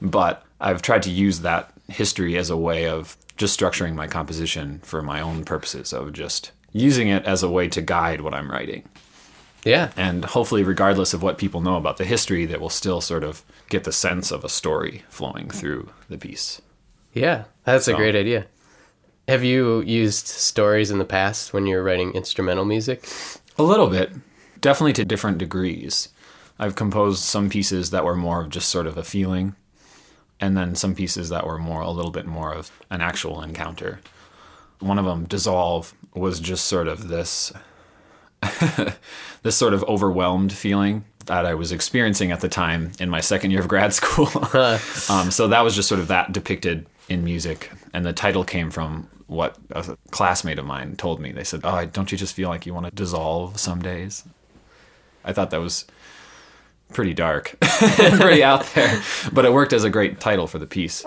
but 0.00 0.44
I've 0.60 0.80
tried 0.80 1.02
to 1.02 1.10
use 1.10 1.40
that 1.40 1.72
history 1.88 2.38
as 2.38 2.50
a 2.50 2.56
way 2.56 2.88
of 2.88 3.16
just 3.36 3.58
structuring 3.58 3.94
my 3.94 4.06
composition 4.06 4.80
for 4.84 5.02
my 5.02 5.20
own 5.20 5.44
purposes 5.44 5.92
of 5.92 6.12
just 6.12 6.52
using 6.72 7.08
it 7.08 7.24
as 7.24 7.42
a 7.42 7.50
way 7.50 7.66
to 7.68 7.82
guide 7.82 8.20
what 8.20 8.32
I'm 8.32 8.50
writing. 8.50 8.88
Yeah. 9.64 9.92
And 9.96 10.24
hopefully, 10.24 10.62
regardless 10.62 11.14
of 11.14 11.22
what 11.22 11.38
people 11.38 11.60
know 11.60 11.76
about 11.76 11.96
the 11.96 12.04
history, 12.04 12.46
that 12.46 12.60
will 12.60 12.68
still 12.68 13.00
sort 13.00 13.24
of 13.24 13.44
get 13.68 13.84
the 13.84 13.92
sense 13.92 14.30
of 14.30 14.44
a 14.44 14.48
story 14.48 15.04
flowing 15.08 15.50
through 15.50 15.90
the 16.08 16.18
piece. 16.18 16.60
Yeah. 17.12 17.44
That's 17.64 17.88
a 17.88 17.94
great 17.94 18.16
idea. 18.16 18.46
Have 19.28 19.44
you 19.44 19.82
used 19.82 20.26
stories 20.26 20.90
in 20.90 20.98
the 20.98 21.04
past 21.04 21.52
when 21.52 21.66
you 21.66 21.76
were 21.76 21.82
writing 21.84 22.12
instrumental 22.12 22.64
music? 22.64 23.08
A 23.56 23.62
little 23.62 23.88
bit, 23.88 24.10
definitely 24.60 24.94
to 24.94 25.04
different 25.04 25.38
degrees. 25.38 26.08
I've 26.58 26.74
composed 26.74 27.22
some 27.22 27.48
pieces 27.48 27.90
that 27.90 28.04
were 28.04 28.16
more 28.16 28.42
of 28.42 28.50
just 28.50 28.68
sort 28.68 28.86
of 28.86 28.98
a 28.98 29.04
feeling, 29.04 29.54
and 30.40 30.56
then 30.56 30.74
some 30.74 30.94
pieces 30.94 31.28
that 31.28 31.46
were 31.46 31.58
more, 31.58 31.82
a 31.82 31.90
little 31.90 32.10
bit 32.10 32.26
more 32.26 32.52
of 32.52 32.72
an 32.90 33.00
actual 33.00 33.42
encounter. 33.42 34.00
One 34.80 34.98
of 34.98 35.04
them, 35.04 35.24
Dissolve, 35.24 35.94
was 36.14 36.40
just 36.40 36.64
sort 36.64 36.88
of 36.88 37.06
this, 37.06 37.52
this 39.42 39.56
sort 39.56 39.74
of 39.74 39.84
overwhelmed 39.84 40.52
feeling 40.52 41.04
that 41.26 41.46
I 41.46 41.54
was 41.54 41.72
experiencing 41.72 42.32
at 42.32 42.40
the 42.40 42.48
time 42.48 42.92
in 42.98 43.08
my 43.08 43.20
second 43.20 43.52
year 43.52 43.60
of 43.60 43.68
grad 43.68 43.92
school. 43.92 44.28
um, 45.08 45.30
so 45.30 45.48
that 45.48 45.60
was 45.62 45.74
just 45.74 45.88
sort 45.88 46.00
of 46.00 46.08
that 46.08 46.32
depicted 46.32 46.86
in 47.08 47.24
music, 47.24 47.70
and 47.92 48.04
the 48.04 48.12
title 48.12 48.44
came 48.44 48.70
from 48.70 49.08
what 49.26 49.56
a 49.70 49.96
classmate 50.10 50.58
of 50.58 50.64
mine 50.64 50.96
told 50.96 51.20
me. 51.20 51.32
They 51.32 51.44
said, 51.44 51.60
"Oh, 51.64 51.84
don't 51.86 52.10
you 52.10 52.18
just 52.18 52.34
feel 52.34 52.48
like 52.48 52.66
you 52.66 52.74
want 52.74 52.86
to 52.86 52.92
dissolve 52.92 53.58
some 53.58 53.80
days?" 53.80 54.24
I 55.24 55.32
thought 55.32 55.50
that 55.50 55.60
was 55.60 55.84
pretty 56.92 57.14
dark, 57.14 57.56
pretty 57.60 58.42
out 58.42 58.66
there, 58.74 59.00
but 59.32 59.44
it 59.44 59.52
worked 59.52 59.72
as 59.72 59.84
a 59.84 59.90
great 59.90 60.20
title 60.20 60.46
for 60.46 60.58
the 60.58 60.66
piece. 60.66 61.04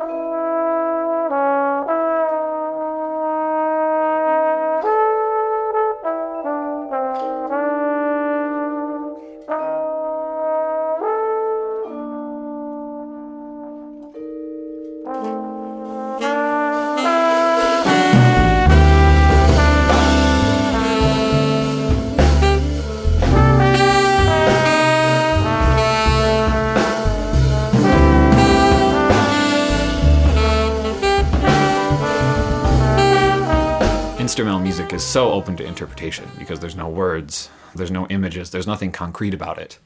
So 35.15 35.31
open 35.31 35.55
to 35.55 35.63
interpretation 35.63 36.29
because 36.37 36.59
there's 36.59 36.75
no 36.75 36.89
words, 36.89 37.49
there's 37.73 37.89
no 37.89 38.05
images, 38.07 38.49
there's 38.49 38.67
nothing 38.67 38.91
concrete 38.91 39.33
about 39.33 39.57
it. 39.57 39.79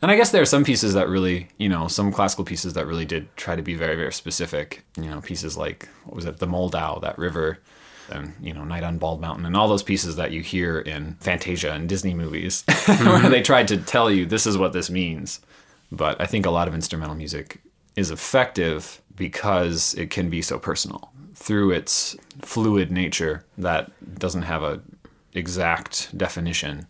And 0.00 0.12
I 0.12 0.16
guess 0.16 0.30
there 0.30 0.42
are 0.42 0.46
some 0.46 0.62
pieces 0.62 0.94
that 0.94 1.08
really, 1.08 1.48
you 1.58 1.68
know, 1.68 1.88
some 1.88 2.12
classical 2.12 2.44
pieces 2.44 2.74
that 2.74 2.86
really 2.86 3.04
did 3.04 3.36
try 3.36 3.56
to 3.56 3.62
be 3.62 3.74
very, 3.74 3.96
very 3.96 4.12
specific. 4.12 4.84
You 4.96 5.10
know, 5.10 5.20
pieces 5.22 5.56
like, 5.56 5.88
what 6.04 6.14
was 6.14 6.24
it, 6.24 6.38
the 6.38 6.46
Moldau, 6.46 7.00
that 7.00 7.18
river, 7.18 7.58
and, 8.12 8.32
you 8.40 8.54
know, 8.54 8.62
Night 8.62 8.84
on 8.84 8.98
Bald 8.98 9.20
Mountain, 9.20 9.44
and 9.44 9.56
all 9.56 9.66
those 9.66 9.82
pieces 9.82 10.14
that 10.14 10.30
you 10.30 10.40
hear 10.40 10.78
in 10.78 11.16
Fantasia 11.18 11.72
and 11.72 11.88
Disney 11.88 12.14
movies, 12.14 12.62
where 12.86 13.28
they 13.28 13.42
tried 13.42 13.66
to 13.68 13.76
tell 13.76 14.08
you 14.08 14.24
this 14.24 14.46
is 14.46 14.56
what 14.56 14.72
this 14.72 14.88
means. 14.88 15.40
But 15.90 16.20
I 16.20 16.26
think 16.26 16.46
a 16.46 16.50
lot 16.50 16.68
of 16.68 16.74
instrumental 16.74 17.16
music 17.16 17.58
is 17.96 18.12
effective 18.12 19.02
because 19.20 19.92
it 19.98 20.08
can 20.08 20.30
be 20.30 20.40
so 20.40 20.58
personal 20.58 21.12
through 21.34 21.70
its 21.72 22.16
fluid 22.40 22.90
nature 22.90 23.44
that 23.58 23.92
doesn't 24.18 24.44
have 24.44 24.62
a 24.62 24.80
exact 25.34 26.16
definition. 26.16 26.86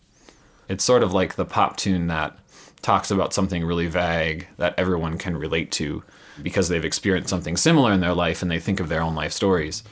It's 0.69 0.85
sort 0.85 1.03
of 1.03 1.11
like 1.11 1.35
the 1.35 1.43
pop 1.43 1.75
tune 1.75 2.07
that 2.07 2.39
talks 2.81 3.11
about 3.11 3.33
something 3.33 3.65
really 3.65 3.87
vague 3.87 4.47
that 4.55 4.73
everyone 4.77 5.17
can 5.17 5.35
relate 5.35 5.73
to 5.73 6.03
because 6.41 6.69
they've 6.69 6.85
experienced 6.85 7.29
something 7.29 7.57
similar 7.57 7.91
in 7.91 7.99
their 7.99 8.15
life 8.15 8.41
and 8.41 8.49
they 8.49 8.61
think 8.61 8.79
of 8.79 8.87
their 8.87 9.01
own 9.01 9.13
life 9.13 9.33
stories. 9.33 9.83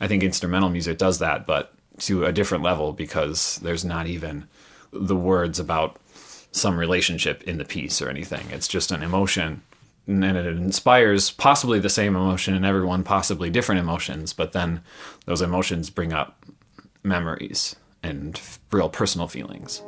I 0.00 0.08
think 0.08 0.24
instrumental 0.24 0.70
music 0.70 0.98
does 0.98 1.20
that, 1.20 1.46
but 1.46 1.72
to 1.98 2.24
a 2.24 2.32
different 2.32 2.64
level 2.64 2.92
because 2.92 3.60
there's 3.62 3.84
not 3.84 4.08
even 4.08 4.48
the 4.92 5.14
words 5.14 5.60
about 5.60 6.00
some 6.50 6.76
relationship 6.76 7.44
in 7.44 7.58
the 7.58 7.64
piece 7.64 8.02
or 8.02 8.10
anything. 8.10 8.50
It's 8.50 8.66
just 8.66 8.90
an 8.90 9.04
emotion 9.04 9.62
and 10.06 10.24
it 10.24 10.46
inspires 10.46 11.30
possibly 11.30 11.78
the 11.78 11.88
same 11.88 12.14
emotion 12.14 12.54
in 12.54 12.64
everyone, 12.64 13.04
possibly 13.04 13.50
different 13.50 13.80
emotions, 13.80 14.32
but 14.32 14.52
then 14.52 14.82
those 15.26 15.42
emotions 15.42 15.90
bring 15.90 16.12
up 16.12 16.44
memories 17.02 17.76
and 18.02 18.40
real 18.70 18.88
personal 18.88 19.28
feelings. 19.28 19.82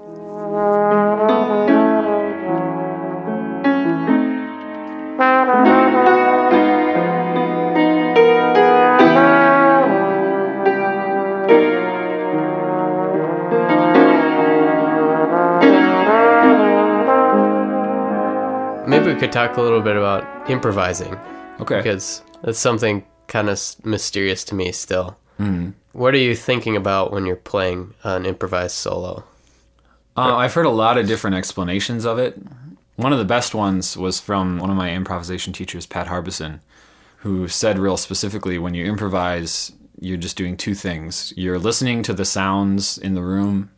We 19.17 19.21
could 19.21 19.33
talk 19.33 19.57
a 19.57 19.63
little 19.63 19.81
bit 19.81 19.97
about 19.97 20.51
improvising 20.51 21.19
Okay. 21.59 21.79
because 21.79 22.21
that's 22.43 22.59
something 22.59 23.03
kind 23.29 23.49
of 23.49 23.59
mysterious 23.83 24.45
to 24.45 24.55
me 24.55 24.73
still. 24.73 25.17
Mm-hmm. 25.41 25.71
What 25.93 26.13
are 26.13 26.19
you 26.19 26.37
thinking 26.37 26.77
about 26.77 27.13
when 27.13 27.25
you're 27.25 27.35
playing 27.35 27.95
an 28.03 28.27
improvised 28.27 28.75
solo? 28.75 29.25
Uh, 30.19 30.37
I've 30.37 30.53
heard 30.53 30.67
a 30.67 30.71
lot 30.71 30.99
of 30.99 31.07
different 31.07 31.35
explanations 31.35 32.05
of 32.05 32.19
it. 32.19 32.39
One 32.97 33.15
of 33.15 33.19
the 33.19 33.25
best 33.25 33.55
ones 33.55 33.97
was 33.97 34.21
from 34.21 34.59
one 34.59 34.69
of 34.69 34.77
my 34.77 34.93
improvisation 34.93 35.55
teachers, 35.55 35.87
Pat 35.87 36.09
Harbison, 36.09 36.61
who 37.21 37.49
said 37.49 37.79
real 37.79 37.97
specifically 37.97 38.59
when 38.59 38.75
you 38.75 38.85
improvise, 38.85 39.73
you're 39.99 40.19
just 40.19 40.37
doing 40.37 40.59
two 40.59 40.75
things. 40.75 41.33
You're 41.39 41.59
listening 41.59 42.03
to 42.03 42.13
the 42.13 42.27
sounds 42.27 42.99
in 42.99 43.15
the 43.15 43.23
room, 43.23 43.71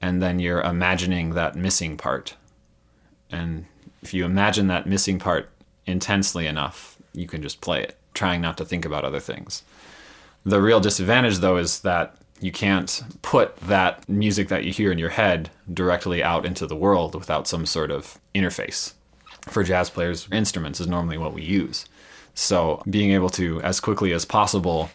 and 0.00 0.22
then 0.22 0.38
you're 0.38 0.60
imagining 0.60 1.30
that 1.30 1.56
missing 1.56 1.96
part. 1.96 2.36
And 3.28 3.66
if 4.02 4.12
you 4.12 4.24
imagine 4.24 4.66
that 4.66 4.86
missing 4.86 5.18
part 5.18 5.48
intensely 5.86 6.46
enough, 6.46 6.98
you 7.14 7.26
can 7.26 7.42
just 7.42 7.60
play 7.60 7.82
it, 7.82 7.96
trying 8.14 8.40
not 8.40 8.56
to 8.58 8.64
think 8.64 8.84
about 8.84 9.04
other 9.04 9.20
things. 9.20 9.62
The 10.44 10.60
real 10.60 10.80
disadvantage, 10.80 11.38
though, 11.38 11.56
is 11.56 11.80
that 11.80 12.16
you 12.40 12.50
can't 12.50 13.02
put 13.22 13.56
that 13.58 14.08
music 14.08 14.48
that 14.48 14.64
you 14.64 14.72
hear 14.72 14.90
in 14.90 14.98
your 14.98 15.10
head 15.10 15.50
directly 15.72 16.22
out 16.22 16.44
into 16.44 16.66
the 16.66 16.74
world 16.74 17.14
without 17.14 17.46
some 17.46 17.64
sort 17.64 17.92
of 17.92 18.18
interface. 18.34 18.94
For 19.48 19.62
jazz 19.62 19.90
players, 19.90 20.28
instruments 20.32 20.80
is 20.80 20.88
normally 20.88 21.18
what 21.18 21.34
we 21.34 21.42
use. 21.42 21.86
So, 22.34 22.82
being 22.88 23.12
able 23.12 23.28
to, 23.30 23.60
as 23.62 23.78
quickly 23.78 24.12
as 24.12 24.24
possible, 24.24 24.90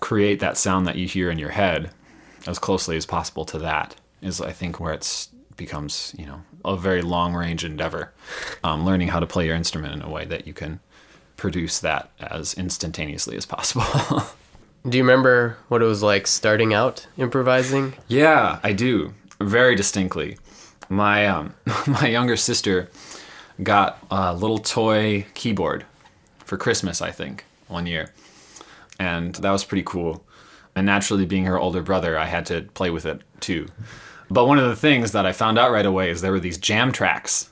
create 0.00 0.40
that 0.40 0.56
sound 0.56 0.86
that 0.86 0.96
you 0.96 1.06
hear 1.06 1.30
in 1.30 1.38
your 1.38 1.50
head 1.50 1.90
as 2.46 2.58
closely 2.58 2.96
as 2.96 3.06
possible 3.06 3.44
to 3.46 3.58
that 3.58 3.96
is, 4.20 4.40
I 4.40 4.52
think, 4.52 4.80
where 4.80 4.92
it's 4.92 5.28
becomes, 5.56 6.14
you 6.18 6.26
know, 6.26 6.42
a 6.64 6.76
very 6.76 7.02
long 7.02 7.34
range 7.34 7.64
endeavor. 7.64 8.12
Um, 8.64 8.84
learning 8.84 9.08
how 9.08 9.20
to 9.20 9.26
play 9.26 9.46
your 9.46 9.56
instrument 9.56 9.94
in 9.94 10.02
a 10.02 10.08
way 10.08 10.24
that 10.24 10.46
you 10.46 10.52
can 10.52 10.80
produce 11.36 11.80
that 11.80 12.10
as 12.20 12.54
instantaneously 12.54 13.36
as 13.36 13.46
possible. 13.46 13.84
Do 14.88 14.98
you 14.98 15.04
remember 15.04 15.58
what 15.68 15.80
it 15.80 15.86
was 15.86 16.02
like 16.02 16.26
starting 16.26 16.74
out 16.74 17.06
improvising? 17.16 17.94
Yeah, 18.08 18.58
I 18.64 18.72
do 18.72 19.14
very 19.40 19.76
distinctly. 19.76 20.38
My 20.88 21.26
um, 21.26 21.54
my 21.86 22.08
younger 22.08 22.36
sister 22.36 22.90
got 23.62 24.04
a 24.10 24.34
little 24.34 24.58
toy 24.58 25.26
keyboard 25.34 25.84
for 26.44 26.56
Christmas, 26.56 27.00
I 27.00 27.12
think, 27.12 27.44
one 27.68 27.86
year, 27.86 28.12
and 28.98 29.36
that 29.36 29.50
was 29.52 29.64
pretty 29.64 29.84
cool. 29.84 30.24
And 30.74 30.84
naturally, 30.86 31.26
being 31.26 31.44
her 31.44 31.60
older 31.60 31.82
brother, 31.82 32.18
I 32.18 32.26
had 32.26 32.44
to 32.46 32.62
play 32.74 32.90
with 32.90 33.06
it 33.06 33.20
too. 33.38 33.68
But 34.32 34.46
one 34.46 34.58
of 34.58 34.66
the 34.66 34.76
things 34.76 35.12
that 35.12 35.26
I 35.26 35.32
found 35.32 35.58
out 35.58 35.70
right 35.70 35.84
away 35.84 36.08
is 36.08 36.22
there 36.22 36.32
were 36.32 36.40
these 36.40 36.56
jam 36.56 36.90
tracks. 36.90 37.50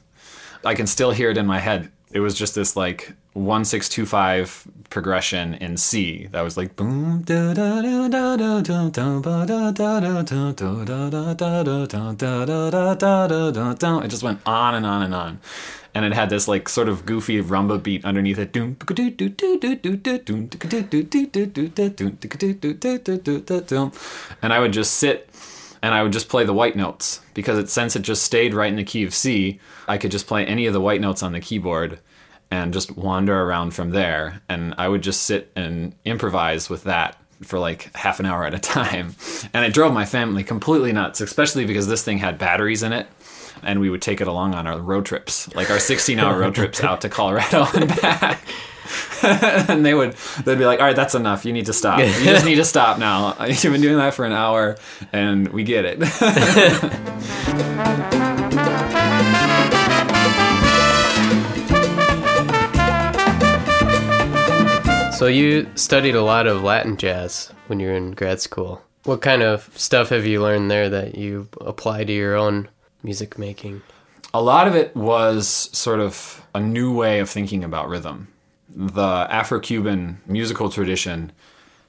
I 0.65 0.75
can 0.75 0.87
still 0.87 1.11
hear 1.11 1.29
it 1.29 1.37
in 1.37 1.47
my 1.47 1.59
head. 1.59 1.91
It 2.11 2.21
was 2.21 2.35
just 2.35 2.55
this 2.55 2.75
like 2.75 3.13
one 3.35 3.67
six 3.67 3.87
two 3.87 4.07
five 4.07 4.67
progression 4.89 5.55
in 5.55 5.77
C 5.77 6.27
that 6.33 6.41
was 6.41 6.57
like 6.57 6.77
boom 6.77 7.21
da 7.23 7.53
da 7.53 7.83
da 7.83 8.09
da 8.09 8.37
da 8.37 8.61
da 8.63 8.89
da 8.89 9.21
ba 9.21 9.45
da 9.47 9.71
da 9.71 10.01
da 10.01 10.23
da 10.23 10.53
da 10.53 10.85
da 10.85 11.11
da 11.11 11.35
da 11.35 11.63
da 11.63 11.85
da 11.87 12.15
da 12.15 12.45
da 12.45 12.95
da 12.95 13.27
da 13.29 13.51
da 13.51 13.75
da. 13.75 13.99
It 14.01 14.09
just 14.09 14.23
went 14.23 14.41
on 14.47 14.75
and 14.75 14.87
on 14.87 15.03
and 15.03 15.15
on, 15.15 15.39
and 15.95 16.07
it 16.07 16.15
had 16.15 16.31
this 16.31 16.49
like 16.49 16.67
sort 16.71 16.89
of 16.89 17.05
goofy 17.05 17.43
rumba 17.43 17.81
beat 17.83 18.07
underneath 18.07 18.39
it. 18.39 18.57
And 24.43 24.53
I 24.53 24.59
would 24.59 24.73
just 24.73 24.95
sit 24.95 25.29
and 25.83 25.95
I 25.95 26.03
would 26.03 26.13
just 26.13 26.29
play 26.29 26.45
the 26.45 26.53
white 26.53 26.77
notes 26.77 27.21
because 27.35 27.59
it 27.59 27.71
since 27.71 27.97
it 27.97 28.03
just 28.03 28.23
stayed 28.23 28.55
right 28.55 28.71
in 28.71 28.77
the 28.77 28.85
key 28.85 29.05
of 29.05 29.15
C, 29.15 29.61
I 29.89 29.99
could 29.99 30.11
just 30.11 30.27
play 30.27 30.45
any 30.45 30.67
of 30.67 30.73
the 30.73 30.81
white 30.81 31.01
notes 31.01 31.23
on 31.23 31.33
the 31.33 31.41
keyboard 31.41 32.01
and 32.51 32.73
just 32.73 32.97
wander 32.97 33.43
around 33.43 33.73
from 33.73 33.91
there. 33.91 34.43
And 34.49 34.75
I 34.77 34.89
would 34.89 35.03
just 35.03 35.23
sit 35.23 35.53
and 35.55 35.95
improvise 36.05 36.69
with 36.69 36.85
that 36.85 37.17
for 37.43 37.59
like 37.59 37.95
half 37.97 38.21
an 38.21 38.27
hour 38.27 38.45
at 38.45 38.55
a 38.55 38.59
time. 38.59 39.15
And 39.53 39.65
it 39.65 39.73
drove 39.73 39.93
my 39.93 40.05
family 40.05 40.45
completely 40.45 40.93
nuts, 40.93 41.21
especially 41.21 41.65
because 41.65 41.89
this 41.89 42.05
thing 42.05 42.19
had 42.19 42.39
batteries 42.39 42.83
in 42.83 42.93
it. 42.93 43.09
And 43.63 43.81
we 43.81 43.91
would 43.91 44.03
take 44.03 44.21
it 44.21 44.29
along 44.29 44.55
on 44.55 44.67
our 44.67 44.79
road 44.79 45.07
trips, 45.07 45.53
like 45.55 45.71
our 45.71 45.79
16 45.79 46.19
hour 46.19 46.39
road 46.39 46.55
trips 46.55 46.85
out 46.85 47.01
to 47.01 47.09
Colorado 47.09 47.67
and 47.75 47.89
back. 48.01 48.43
and 49.23 49.85
they 49.85 49.95
would 49.95 50.13
they'd 50.45 50.59
be 50.59 50.65
like 50.67 50.81
all 50.81 50.87
right 50.87 50.97
that's 50.97 51.15
enough 51.15 51.45
you 51.45 51.53
need 51.53 51.67
to 51.67 51.73
stop 51.73 51.99
you 51.99 52.07
just 52.25 52.45
need 52.45 52.57
to 52.57 52.65
stop 52.75 52.99
now 52.99 53.37
you've 53.45 53.63
been 53.63 53.81
doing 53.81 53.97
that 53.97 54.15
for 54.15 54.25
an 54.25 54.33
hour 54.33 54.77
and 55.13 55.49
we 55.49 55.65
get 55.65 55.85
it 55.85 56.01
So 65.13 65.27
you 65.27 65.71
studied 65.75 66.15
a 66.15 66.23
lot 66.23 66.47
of 66.47 66.63
Latin 66.63 66.97
jazz 66.97 67.53
when 67.67 67.79
you 67.79 67.89
were 67.89 67.93
in 67.93 68.13
grad 68.13 68.41
school. 68.41 68.81
What 69.05 69.21
kind 69.21 69.43
of 69.43 69.69
stuff 69.77 70.09
have 70.09 70.25
you 70.25 70.41
learned 70.41 70.71
there 70.71 70.89
that 70.89 71.15
you 71.15 71.47
apply 71.61 72.05
to 72.05 72.13
your 72.13 72.37
own 72.37 72.71
music 73.03 73.37
making? 73.37 73.83
a 74.33 74.43
lot 74.43 74.69
of 74.69 74.75
it 74.75 74.95
was 74.95 75.49
sort 75.73 76.01
of 76.01 76.47
a 76.55 76.61
new 76.61 76.95
way 76.95 77.21
of 77.21 77.29
thinking 77.29 77.65
about 77.65 77.89
rhythm. 77.89 78.29
The 78.75 79.27
Afro 79.31 79.59
Cuban 79.59 80.21
musical 80.27 80.71
tradition 80.71 81.33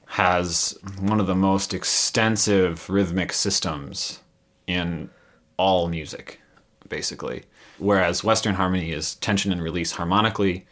has 0.08 0.78
one 1.00 1.20
of 1.20 1.28
the 1.28 1.36
most 1.36 1.74
extensive 1.74 2.90
rhythmic 2.90 3.32
systems 3.32 4.20
in 4.66 5.10
all 5.58 5.88
music, 5.88 6.42
basically. 6.90 7.44
Whereas 7.78 8.24
Western 8.24 8.56
harmony 8.56 8.92
is 8.92 9.16
tension 9.16 9.52
and 9.52 9.62
release 9.62 9.92
harmonically, 9.92 10.66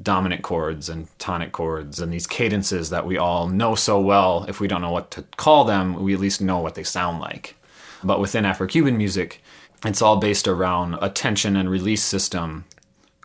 dominant 0.00 0.42
chords 0.42 0.88
and 0.88 1.08
tonic 1.18 1.52
chords, 1.52 2.00
and 2.00 2.12
these 2.12 2.26
cadences 2.26 2.90
that 2.90 3.04
we 3.04 3.18
all 3.18 3.48
know 3.48 3.74
so 3.74 4.00
well. 4.00 4.44
If 4.48 4.60
we 4.60 4.68
don't 4.68 4.80
know 4.80 4.92
what 4.92 5.10
to 5.12 5.22
call 5.36 5.64
them, 5.64 6.00
we 6.02 6.14
at 6.14 6.20
least 6.20 6.40
know 6.40 6.58
what 6.58 6.76
they 6.76 6.84
sound 6.84 7.20
like. 7.20 7.56
But 8.04 8.20
within 8.20 8.44
Afro 8.44 8.66
Cuban 8.66 8.96
music, 8.96 9.42
it's 9.84 10.00
all 10.00 10.16
based 10.16 10.46
around 10.46 10.96
a 11.02 11.10
tension 11.10 11.56
and 11.56 11.68
release 11.68 12.02
system 12.02 12.66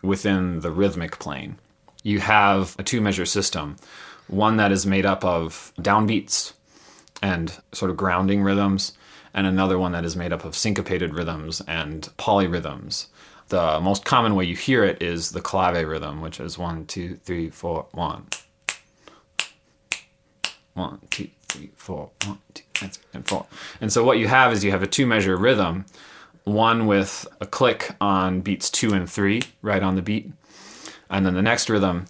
within 0.02 0.60
the 0.60 0.70
rhythmic 0.70 1.18
plane. 1.18 1.58
You 2.06 2.20
have 2.20 2.76
a 2.78 2.84
two 2.84 3.00
measure 3.00 3.26
system, 3.26 3.78
one 4.28 4.58
that 4.58 4.70
is 4.70 4.86
made 4.86 5.04
up 5.04 5.24
of 5.24 5.72
downbeats 5.76 6.52
and 7.20 7.58
sort 7.72 7.90
of 7.90 7.96
grounding 7.96 8.44
rhythms, 8.44 8.92
and 9.34 9.44
another 9.44 9.76
one 9.76 9.90
that 9.90 10.04
is 10.04 10.14
made 10.14 10.32
up 10.32 10.44
of 10.44 10.54
syncopated 10.54 11.12
rhythms 11.14 11.62
and 11.66 12.02
polyrhythms. 12.16 13.06
The 13.48 13.80
most 13.80 14.04
common 14.04 14.36
way 14.36 14.44
you 14.44 14.54
hear 14.54 14.84
it 14.84 15.02
is 15.02 15.32
the 15.32 15.40
clave 15.40 15.84
rhythm, 15.84 16.20
which 16.20 16.38
is 16.38 16.56
one, 16.56 16.86
two, 16.86 17.16
three, 17.24 17.50
four, 17.50 17.86
one. 17.90 18.28
One, 20.74 21.00
two, 21.10 21.30
three, 21.48 21.72
four, 21.74 22.10
one, 22.24 22.38
two, 22.54 22.62
and 23.14 23.26
four. 23.26 23.46
And 23.80 23.92
so 23.92 24.04
what 24.04 24.18
you 24.18 24.28
have 24.28 24.52
is 24.52 24.62
you 24.62 24.70
have 24.70 24.84
a 24.84 24.86
two 24.86 25.06
measure 25.06 25.36
rhythm 25.36 25.86
one 26.46 26.86
with 26.86 27.26
a 27.40 27.46
click 27.46 27.96
on 28.00 28.40
beats 28.40 28.70
two 28.70 28.92
and 28.92 29.10
three, 29.10 29.42
right 29.62 29.82
on 29.82 29.96
the 29.96 30.02
beat. 30.02 30.30
And 31.10 31.24
then 31.24 31.34
the 31.34 31.42
next 31.42 31.68
rhythm 31.68 32.06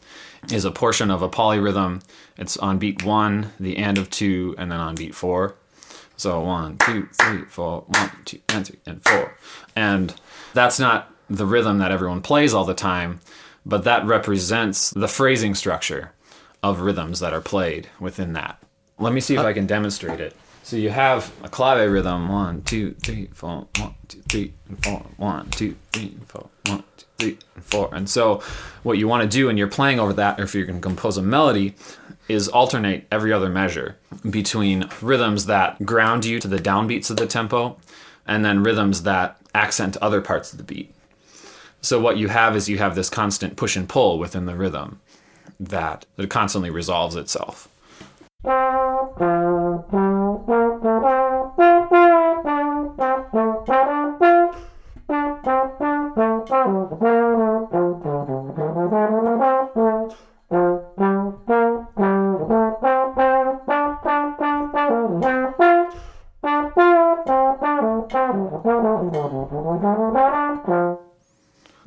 is 0.50 0.64
a 0.64 0.70
portion 0.70 1.10
of 1.10 1.22
a 1.22 1.28
polyrhythm. 1.28 2.02
It's 2.36 2.56
on 2.56 2.78
beat 2.78 3.04
one, 3.04 3.52
the 3.58 3.76
end 3.78 3.98
of 3.98 4.10
two, 4.10 4.54
and 4.58 4.70
then 4.70 4.80
on 4.80 4.94
beat 4.94 5.14
four. 5.14 5.56
So 6.16 6.40
one, 6.40 6.78
two, 6.78 7.08
three, 7.12 7.42
four, 7.42 7.84
one, 7.86 8.10
two, 8.24 8.40
and 8.48 8.66
three, 8.66 8.78
and 8.86 9.04
four. 9.04 9.36
And 9.74 10.14
that's 10.54 10.78
not 10.78 11.12
the 11.28 11.46
rhythm 11.46 11.78
that 11.78 11.90
everyone 11.90 12.22
plays 12.22 12.54
all 12.54 12.64
the 12.64 12.74
time, 12.74 13.20
but 13.66 13.84
that 13.84 14.06
represents 14.06 14.90
the 14.90 15.08
phrasing 15.08 15.54
structure 15.54 16.12
of 16.62 16.80
rhythms 16.80 17.20
that 17.20 17.34
are 17.34 17.40
played 17.40 17.88
within 18.00 18.32
that. 18.32 18.62
Let 18.98 19.12
me 19.12 19.20
see 19.20 19.34
if 19.34 19.40
uh, 19.40 19.46
I 19.46 19.52
can 19.52 19.66
demonstrate 19.66 20.20
it. 20.20 20.34
So 20.66 20.74
you 20.74 20.90
have 20.90 21.32
a 21.44 21.48
clave 21.48 21.88
rhythm 21.92 22.28
one, 22.28 22.62
two, 22.62 22.94
three, 22.94 23.28
four, 23.32 23.68
one, 23.78 23.94
two, 24.08 24.20
three, 24.28 24.52
and 24.68 24.84
four, 24.84 25.06
one, 25.16 25.48
two, 25.50 25.76
three, 25.92 26.06
and 26.06 26.26
four, 26.26 26.48
one, 26.64 26.82
two, 26.96 27.06
three, 27.18 27.38
and 27.54 27.64
four. 27.64 27.94
And 27.94 28.10
so 28.10 28.42
what 28.82 28.98
you 28.98 29.06
want 29.06 29.22
to 29.22 29.28
do 29.28 29.46
when 29.46 29.56
you're 29.56 29.68
playing 29.68 30.00
over 30.00 30.12
that, 30.14 30.40
or 30.40 30.42
if 30.42 30.56
you're 30.56 30.66
going 30.66 30.80
to 30.80 30.82
compose 30.82 31.18
a 31.18 31.22
melody, 31.22 31.76
is 32.26 32.48
alternate 32.48 33.06
every 33.12 33.32
other 33.32 33.48
measure 33.48 33.96
between 34.28 34.90
rhythms 35.00 35.46
that 35.46 35.86
ground 35.86 36.24
you 36.24 36.40
to 36.40 36.48
the 36.48 36.58
downbeats 36.58 37.10
of 37.10 37.16
the 37.16 37.28
tempo 37.28 37.76
and 38.26 38.44
then 38.44 38.64
rhythms 38.64 39.04
that 39.04 39.36
accent 39.54 39.96
other 39.98 40.20
parts 40.20 40.50
of 40.50 40.58
the 40.58 40.64
beat. 40.64 40.92
So 41.80 42.00
what 42.00 42.16
you 42.16 42.26
have 42.26 42.56
is 42.56 42.68
you 42.68 42.78
have 42.78 42.96
this 42.96 43.08
constant 43.08 43.54
push 43.54 43.76
and 43.76 43.88
pull 43.88 44.18
within 44.18 44.46
the 44.46 44.56
rhythm 44.56 45.00
that 45.60 46.06
it 46.18 46.28
constantly 46.28 46.70
resolves 46.70 47.14
itself. 47.14 47.68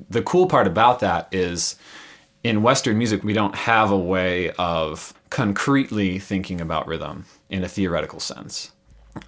The 0.10 0.24
cool 0.26 0.48
part 0.48 0.66
about 0.66 1.00
that 1.02 1.28
is 1.32 1.76
in 2.43 2.62
Western 2.62 2.97
music, 2.97 3.23
we 3.23 3.34
don't 3.34 3.56
have 3.56 3.91
a 3.91 3.97
way 3.97 4.52
of 4.52 5.13
concretely 5.30 6.19
thinking 6.19 6.62
about 6.62 6.88
rhythm 6.88 7.25
in 7.49 7.63
a 7.63 7.67
theoretical 7.67 8.19
sense. 8.19 8.71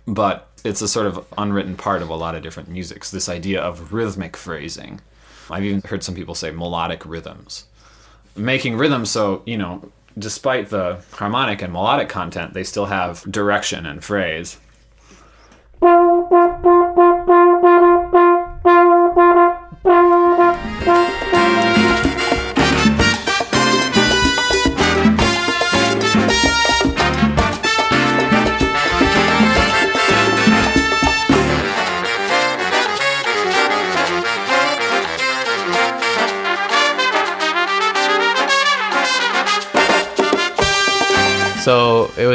But 0.08 0.48
it's 0.64 0.82
a 0.82 0.88
sort 0.88 1.08
of 1.08 1.26
unwritten 1.38 1.76
part 1.76 2.02
of 2.02 2.10
a 2.10 2.16
lot 2.16 2.36
of 2.36 2.44
different 2.44 2.70
musics, 2.70 3.12
this 3.12 3.28
idea 3.28 3.62
of 3.62 3.92
rhythmic 3.92 4.38
phrasing. 4.38 5.02
I've 5.50 5.66
even 5.66 5.82
heard 5.82 6.04
some 6.04 6.16
people 6.16 6.36
say 6.36 6.52
melodic 6.52 7.06
rhythms. 7.06 7.66
Making 8.36 8.78
rhythm 8.78 9.06
so, 9.06 9.42
you 9.46 9.58
know, 9.58 9.92
despite 10.18 10.70
the 10.70 11.04
harmonic 11.14 11.62
and 11.62 11.74
melodic 11.74 12.08
content, 12.08 12.54
they 12.54 12.64
still 12.64 12.86
have 12.86 13.30
direction 13.30 13.86
and 13.86 14.04
phrase. 14.04 14.58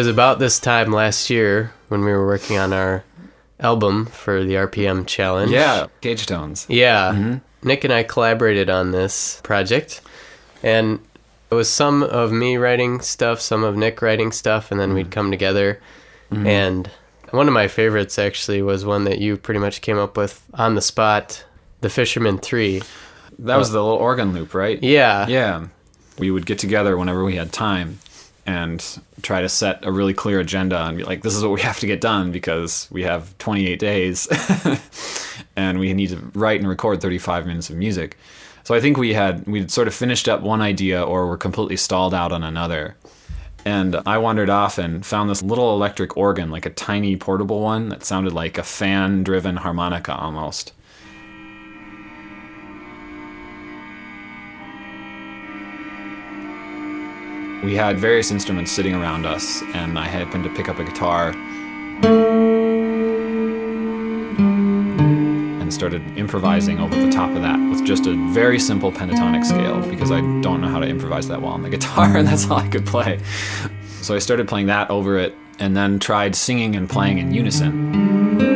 Was 0.07 0.13
about 0.13 0.39
this 0.39 0.61
time 0.61 0.93
last 0.93 1.31
year 1.31 1.73
when 1.89 2.01
we 2.05 2.13
were 2.13 2.25
working 2.25 2.57
on 2.57 2.73
our 2.73 3.03
album 3.59 4.07
for 4.07 4.45
the 4.45 4.55
RPM 4.55 5.05
challenge. 5.05 5.51
Yeah, 5.51 5.89
Cage 6.01 6.27
Tones. 6.27 6.65
Yeah. 6.69 7.13
Mm-hmm. 7.13 7.69
Nick 7.69 7.83
and 7.83 7.93
I 7.93 8.05
collaborated 8.05 8.71
on 8.71 8.93
this 8.93 9.41
project. 9.43 10.01
And 10.63 11.01
it 11.51 11.57
was 11.57 11.69
some 11.69 12.05
of 12.05 12.31
me 12.31 12.57
writing 12.57 13.01
stuff, 13.01 13.41
some 13.41 13.65
of 13.65 13.77
Nick 13.77 14.01
writing 14.01 14.31
stuff, 14.31 14.71
and 14.71 14.79
then 14.79 14.95
we'd 14.95 15.07
mm-hmm. 15.07 15.11
come 15.11 15.31
together. 15.33 15.81
Mm-hmm. 16.31 16.47
And 16.47 16.91
one 17.33 17.49
of 17.49 17.55
my 17.55 17.67
favorites 17.67 18.17
actually 18.17 18.63
was 18.63 18.85
one 18.85 19.03
that 19.05 19.19
you 19.19 19.37
pretty 19.37 19.59
much 19.59 19.81
came 19.81 19.99
up 19.99 20.17
with 20.17 20.41
on 20.55 20.77
the 20.77 20.83
spot 20.83 21.45
The 21.81 21.91
Fisherman 21.91 22.39
3. 22.39 22.81
That 23.41 23.57
was 23.57 23.71
uh, 23.71 23.73
the 23.73 23.83
little 23.83 23.99
organ 23.99 24.33
loop, 24.33 24.55
right? 24.55 24.81
Yeah. 24.81 25.27
Yeah. 25.27 25.67
We 26.17 26.31
would 26.31 26.47
get 26.47 26.61
together 26.61 26.97
whenever 26.97 27.25
we 27.25 27.35
had 27.35 27.53
time 27.53 27.99
and 28.47 29.01
try 29.23 29.41
to 29.43 29.49
set 29.49 29.85
a 29.85 29.91
really 29.91 30.15
clear 30.15 30.41
agenda 30.41 30.81
and 30.85 30.97
be 30.97 31.05
like, 31.05 31.23
this 31.23 31.35
is 31.35 31.43
what 31.43 31.53
we 31.53 31.61
have 31.61 31.81
to 31.81 31.87
get 31.87 32.01
done 32.01 32.31
because 32.31 32.89
we 32.91 33.03
have 33.03 33.37
28 33.39 33.79
days 33.79 34.29
and 35.57 35.79
we 35.79 35.93
need 35.93 36.11
to 36.11 36.19
write 36.35 36.61
and 36.61 36.69
record 36.69 37.01
35 37.01 37.47
minutes 37.47 37.71
of 37.71 37.77
music. 37.77 38.17
So 38.63 38.75
I 38.75 38.81
think 38.81 38.97
we 38.97 39.15
had, 39.15 39.47
we'd 39.47 39.71
sort 39.71 39.89
of 39.89 39.95
finished 39.95 40.29
up 40.29 40.43
one 40.43 40.61
idea 40.61 41.03
or 41.03 41.27
were 41.27 41.37
completely 41.37 41.77
stalled 41.77 42.15
out 42.15 42.33
on 42.33 42.43
another. 42.43 42.97
And 43.65 43.97
I 44.07 44.19
wandered 44.19 44.49
off 44.49 44.79
and 44.79 45.05
found 45.05 45.29
this 45.29 45.43
little 45.43 45.75
electric 45.75 46.17
organ, 46.17 46.51
like 46.51 46.67
a 46.67 46.71
tiny 46.71 47.17
portable 47.17 47.61
one 47.61 47.89
that 47.89 48.05
sounded 48.05 48.33
like 48.33 48.59
a 48.59 48.63
fan 48.63 49.25
driven 49.25 49.57
harmonica 49.57 50.15
almost. 50.15 50.73
We 57.67 57.75
had 57.75 57.99
various 57.99 58.31
instruments 58.31 58.71
sitting 58.71 58.95
around 58.95 59.27
us, 59.27 59.61
and 59.75 59.99
I 59.99 60.05
happened 60.05 60.45
to 60.45 60.51
pick 60.51 60.69
up 60.69 60.79
a 60.79 60.85
guitar 60.85 61.31
and 65.61 65.75
started 65.75 66.01
improvising 66.17 66.79
over 66.79 66.95
the 66.95 67.11
top 67.11 67.29
of 67.35 67.43
that 67.43 67.59
with 67.69 67.85
just 67.85 68.07
a 68.07 68.15
very 68.33 68.61
simple 68.61 68.93
pentatonic 68.93 69.45
scale 69.45 69.85
because 69.91 70.13
I 70.13 70.21
don't 70.43 70.61
know 70.61 70.69
how 70.69 70.79
to 70.79 70.87
improvise 70.87 71.27
that 71.27 71.43
well 71.43 71.51
on 71.51 71.63
the 71.63 71.69
guitar 71.77 72.17
and 72.17 72.29
that's 72.29 72.49
all 72.49 72.59
I 72.59 72.69
could 72.69 72.87
play. 72.87 73.19
So 74.01 74.15
I 74.15 74.21
started 74.21 74.47
playing 74.47 74.67
that 74.69 74.89
over 74.89 75.19
it 75.19 75.35
and 75.59 75.77
then 75.77 75.99
tried 75.99 76.37
singing 76.37 76.77
and 76.77 76.89
playing 76.89 77.19
in 77.19 77.35
unison. 77.35 78.47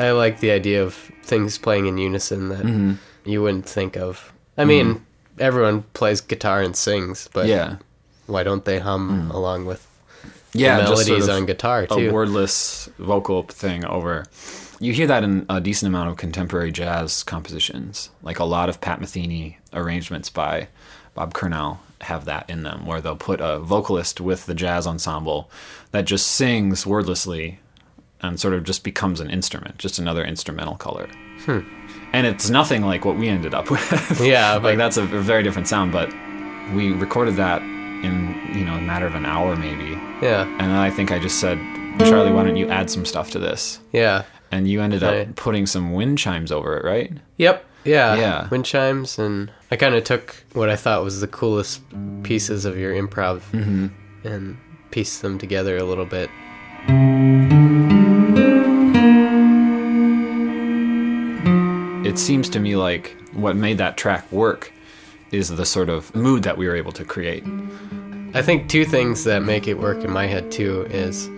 I 0.00 0.10
like 0.10 0.40
the 0.40 0.50
idea 0.50 0.82
of 0.82 0.94
things 1.22 1.58
playing 1.58 1.86
in 1.86 1.96
unison 1.96 2.48
that 2.48 2.64
Mm-hmm. 2.64 2.94
You 3.28 3.42
wouldn't 3.42 3.68
think 3.68 3.96
of. 3.96 4.32
I 4.56 4.64
mean, 4.64 5.04
everyone 5.38 5.82
plays 5.92 6.20
guitar 6.20 6.62
and 6.62 6.74
sings, 6.74 7.28
but 7.32 7.46
Yeah. 7.46 7.66
Mm. 7.68 7.78
why 8.26 8.42
don't 8.42 8.64
they 8.64 8.78
hum 8.78 9.30
along 9.30 9.66
with 9.66 9.86
Yeah, 10.54 10.78
melodies 10.78 11.06
sort 11.06 11.22
of 11.22 11.28
on 11.30 11.46
guitar 11.46 11.86
too? 11.86 12.08
a 12.08 12.12
wordless 12.12 12.88
vocal 12.98 13.42
thing 13.42 13.84
over. 13.84 14.24
You 14.80 14.92
hear 14.92 15.06
that 15.08 15.24
in 15.24 15.44
a 15.50 15.60
decent 15.60 15.88
amount 15.88 16.08
of 16.10 16.16
contemporary 16.16 16.72
jazz 16.72 17.22
compositions. 17.22 18.10
Like 18.22 18.38
a 18.38 18.44
lot 18.44 18.68
of 18.68 18.80
Pat 18.80 19.00
Metheny 19.00 19.56
arrangements 19.72 20.30
by 20.30 20.68
Bob 21.14 21.34
Curnow 21.34 21.78
have 22.02 22.24
that 22.26 22.48
in 22.48 22.62
them, 22.62 22.86
where 22.86 23.00
they'll 23.00 23.16
put 23.16 23.40
a 23.40 23.58
vocalist 23.58 24.20
with 24.20 24.46
the 24.46 24.54
jazz 24.54 24.86
ensemble 24.86 25.50
that 25.90 26.04
just 26.06 26.28
sings 26.28 26.86
wordlessly 26.86 27.58
and 28.20 28.38
sort 28.40 28.54
of 28.54 28.64
just 28.64 28.82
becomes 28.84 29.20
an 29.20 29.30
instrument, 29.30 29.78
just 29.78 29.98
another 29.98 30.24
instrumental 30.24 30.74
color. 30.76 31.08
And 32.12 32.26
it's 32.26 32.50
nothing 32.50 32.82
like 32.82 33.04
what 33.04 33.16
we 33.16 33.28
ended 33.28 33.54
up 33.54 33.70
with. 33.70 34.20
Yeah, 34.20 34.54
like 34.56 34.76
that's 34.78 34.96
a, 34.96 35.02
a 35.02 35.20
very 35.20 35.42
different 35.42 35.68
sound. 35.68 35.92
But 35.92 36.10
we 36.74 36.92
recorded 36.92 37.36
that 37.36 37.62
in 37.62 38.38
you 38.54 38.64
know 38.64 38.74
a 38.74 38.80
matter 38.80 39.06
of 39.06 39.14
an 39.14 39.24
hour 39.26 39.56
maybe, 39.56 39.90
yeah, 40.22 40.42
and 40.44 40.60
then 40.60 40.70
I 40.70 40.90
think 40.90 41.10
I 41.12 41.18
just 41.18 41.40
said, 41.40 41.58
Charlie, 42.00 42.30
why 42.32 42.44
don't 42.44 42.56
you 42.56 42.68
add 42.68 42.90
some 42.90 43.04
stuff 43.04 43.30
to 43.32 43.38
this? 43.38 43.80
yeah, 43.92 44.24
And 44.52 44.68
you 44.68 44.80
ended 44.80 45.02
Right. 45.02 45.28
up 45.28 45.36
putting 45.36 45.66
some 45.66 45.92
wind 45.94 46.18
chimes 46.18 46.52
over 46.52 46.76
it, 46.76 46.84
right? 46.84 47.12
yep, 47.38 47.64
yeah, 47.84 48.14
Yeah. 48.16 48.48
Wind 48.50 48.64
chimes, 48.66 49.18
and 49.18 49.50
I 49.70 49.76
kind 49.76 49.94
of 49.96 50.04
took 50.04 50.36
what 50.52 50.68
I 50.70 50.76
thought 50.76 51.02
was 51.02 51.20
the 51.20 51.26
coolest 51.28 51.82
pieces 52.22 52.64
of 52.64 52.76
your 52.78 52.92
improv 52.94 53.40
Mm-hmm. 53.52 53.86
and 54.26 54.56
pieced 54.90 55.22
them 55.22 55.38
together 55.38 55.76
a 55.76 55.84
little 55.84 56.06
bit. 56.06 56.30
It 62.18 62.22
seems 62.22 62.48
to 62.48 62.58
me 62.58 62.74
like 62.74 63.16
what 63.32 63.54
made 63.54 63.78
that 63.78 63.96
track 63.96 64.30
work 64.32 64.72
is 65.30 65.50
the 65.50 65.64
sort 65.64 65.88
of 65.88 66.12
mood 66.16 66.42
that 66.42 66.58
we 66.58 66.66
were 66.66 66.74
able 66.74 66.90
to 66.90 67.04
create. 67.04 67.44
I 68.34 68.42
think 68.42 68.68
two 68.68 68.84
things 68.84 69.22
that 69.22 69.44
make 69.44 69.68
it 69.68 69.78
work 69.78 70.02
in 70.02 70.10
my 70.10 70.26
head 70.26 70.50
too 70.50 70.84
is 70.90 71.30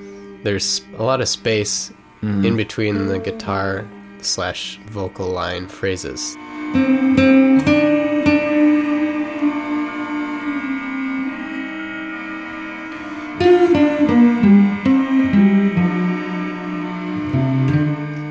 there's 0.43 0.81
a 0.97 1.03
lot 1.03 1.21
of 1.21 1.29
space 1.29 1.93
mm. 2.23 2.47
in 2.47 2.57
between 2.57 3.09
the 3.09 3.19
guitar 3.19 3.87
slash 4.23 4.81
vocal 4.87 5.29
line 5.29 5.69
phrases. 5.69 6.35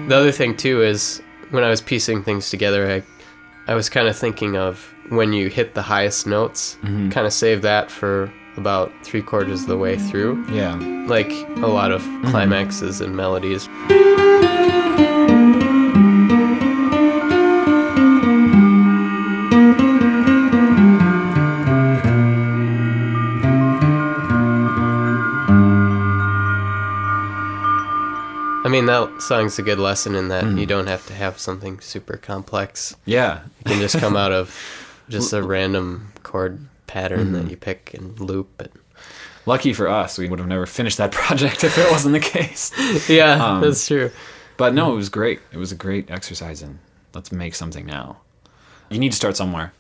The 0.08 0.16
other 0.16 0.32
thing 0.32 0.58
too 0.58 0.82
is 0.82 1.22
when 1.52 1.64
I 1.64 1.70
was 1.70 1.82
piecing 1.82 2.24
things 2.24 2.50
together, 2.50 2.90
I 2.90 3.04
I 3.72 3.76
was 3.76 3.90
kind 3.90 4.08
of 4.08 4.18
thinking 4.18 4.58
of 4.58 4.94
when 5.10 5.34
you 5.34 5.50
hit 5.50 5.76
the 5.76 5.82
highest 5.82 6.26
notes, 6.26 6.78
mm-hmm. 6.82 7.10
kind 7.10 7.28
of 7.28 7.34
save 7.34 7.62
that 7.62 7.92
for 7.92 8.32
about 8.58 8.92
three 9.04 9.22
quarters 9.22 9.62
of 9.62 9.68
the 9.68 9.78
way 9.78 9.98
through, 9.98 10.44
Yeah. 10.52 10.76
like 11.08 11.32
a 11.58 11.68
lot 11.68 11.92
of 11.92 12.02
mm-hmm. 12.02 12.30
climaxes 12.32 13.00
and 13.02 13.16
melodies. 13.16 13.68
Mean, 28.80 28.86
that 28.88 29.22
song's 29.22 29.58
a 29.60 29.62
good 29.62 29.80
lesson 29.80 30.16
in 30.16 30.28
that 30.30 30.46
you 30.58 30.66
don't 30.66 30.88
have 30.88 31.06
to 31.08 31.14
have 31.14 31.40
something 31.40 31.80
super 31.80 32.18
complex. 32.18 32.96
Yeah. 33.06 33.42
It 33.62 33.68
can 33.68 33.80
just 33.80 34.00
come 34.00 34.16
out 34.16 34.32
of 34.40 34.56
just 35.10 35.34
a 35.34 35.42
random 35.44 36.14
chord 36.24 36.68
pattern 36.88 37.34
that 37.34 37.50
you 37.50 37.58
pick 37.58 37.94
and 37.94 38.20
loop. 38.20 38.62
And 38.62 38.72
Lucky 39.46 39.74
for 39.74 39.88
us, 39.88 40.18
we 40.18 40.28
would 40.28 40.40
have 40.40 40.48
never 40.48 40.66
finished 40.66 40.98
that 40.98 41.12
project 41.24 41.64
if 41.64 41.78
it 41.78 41.90
wasn't 41.92 42.14
the 42.14 42.20
case. 42.20 42.72
yeah, 43.10 43.44
Um, 43.44 43.62
that's 43.62 43.88
true. 43.88 44.12
But 44.58 44.74
no, 44.74 44.92
it 44.94 44.96
was 44.96 45.10
great. 45.10 45.40
It 45.52 45.58
was 45.58 45.72
a 45.72 45.76
great 45.76 46.12
exercise 46.12 46.62
in 46.62 46.80
let's 47.14 47.32
make 47.32 47.56
something 47.56 47.86
now. 47.86 48.18
You 48.90 49.00
need 49.00 49.12
to 49.12 49.16
start 49.16 49.36
somewhere. 49.38 49.74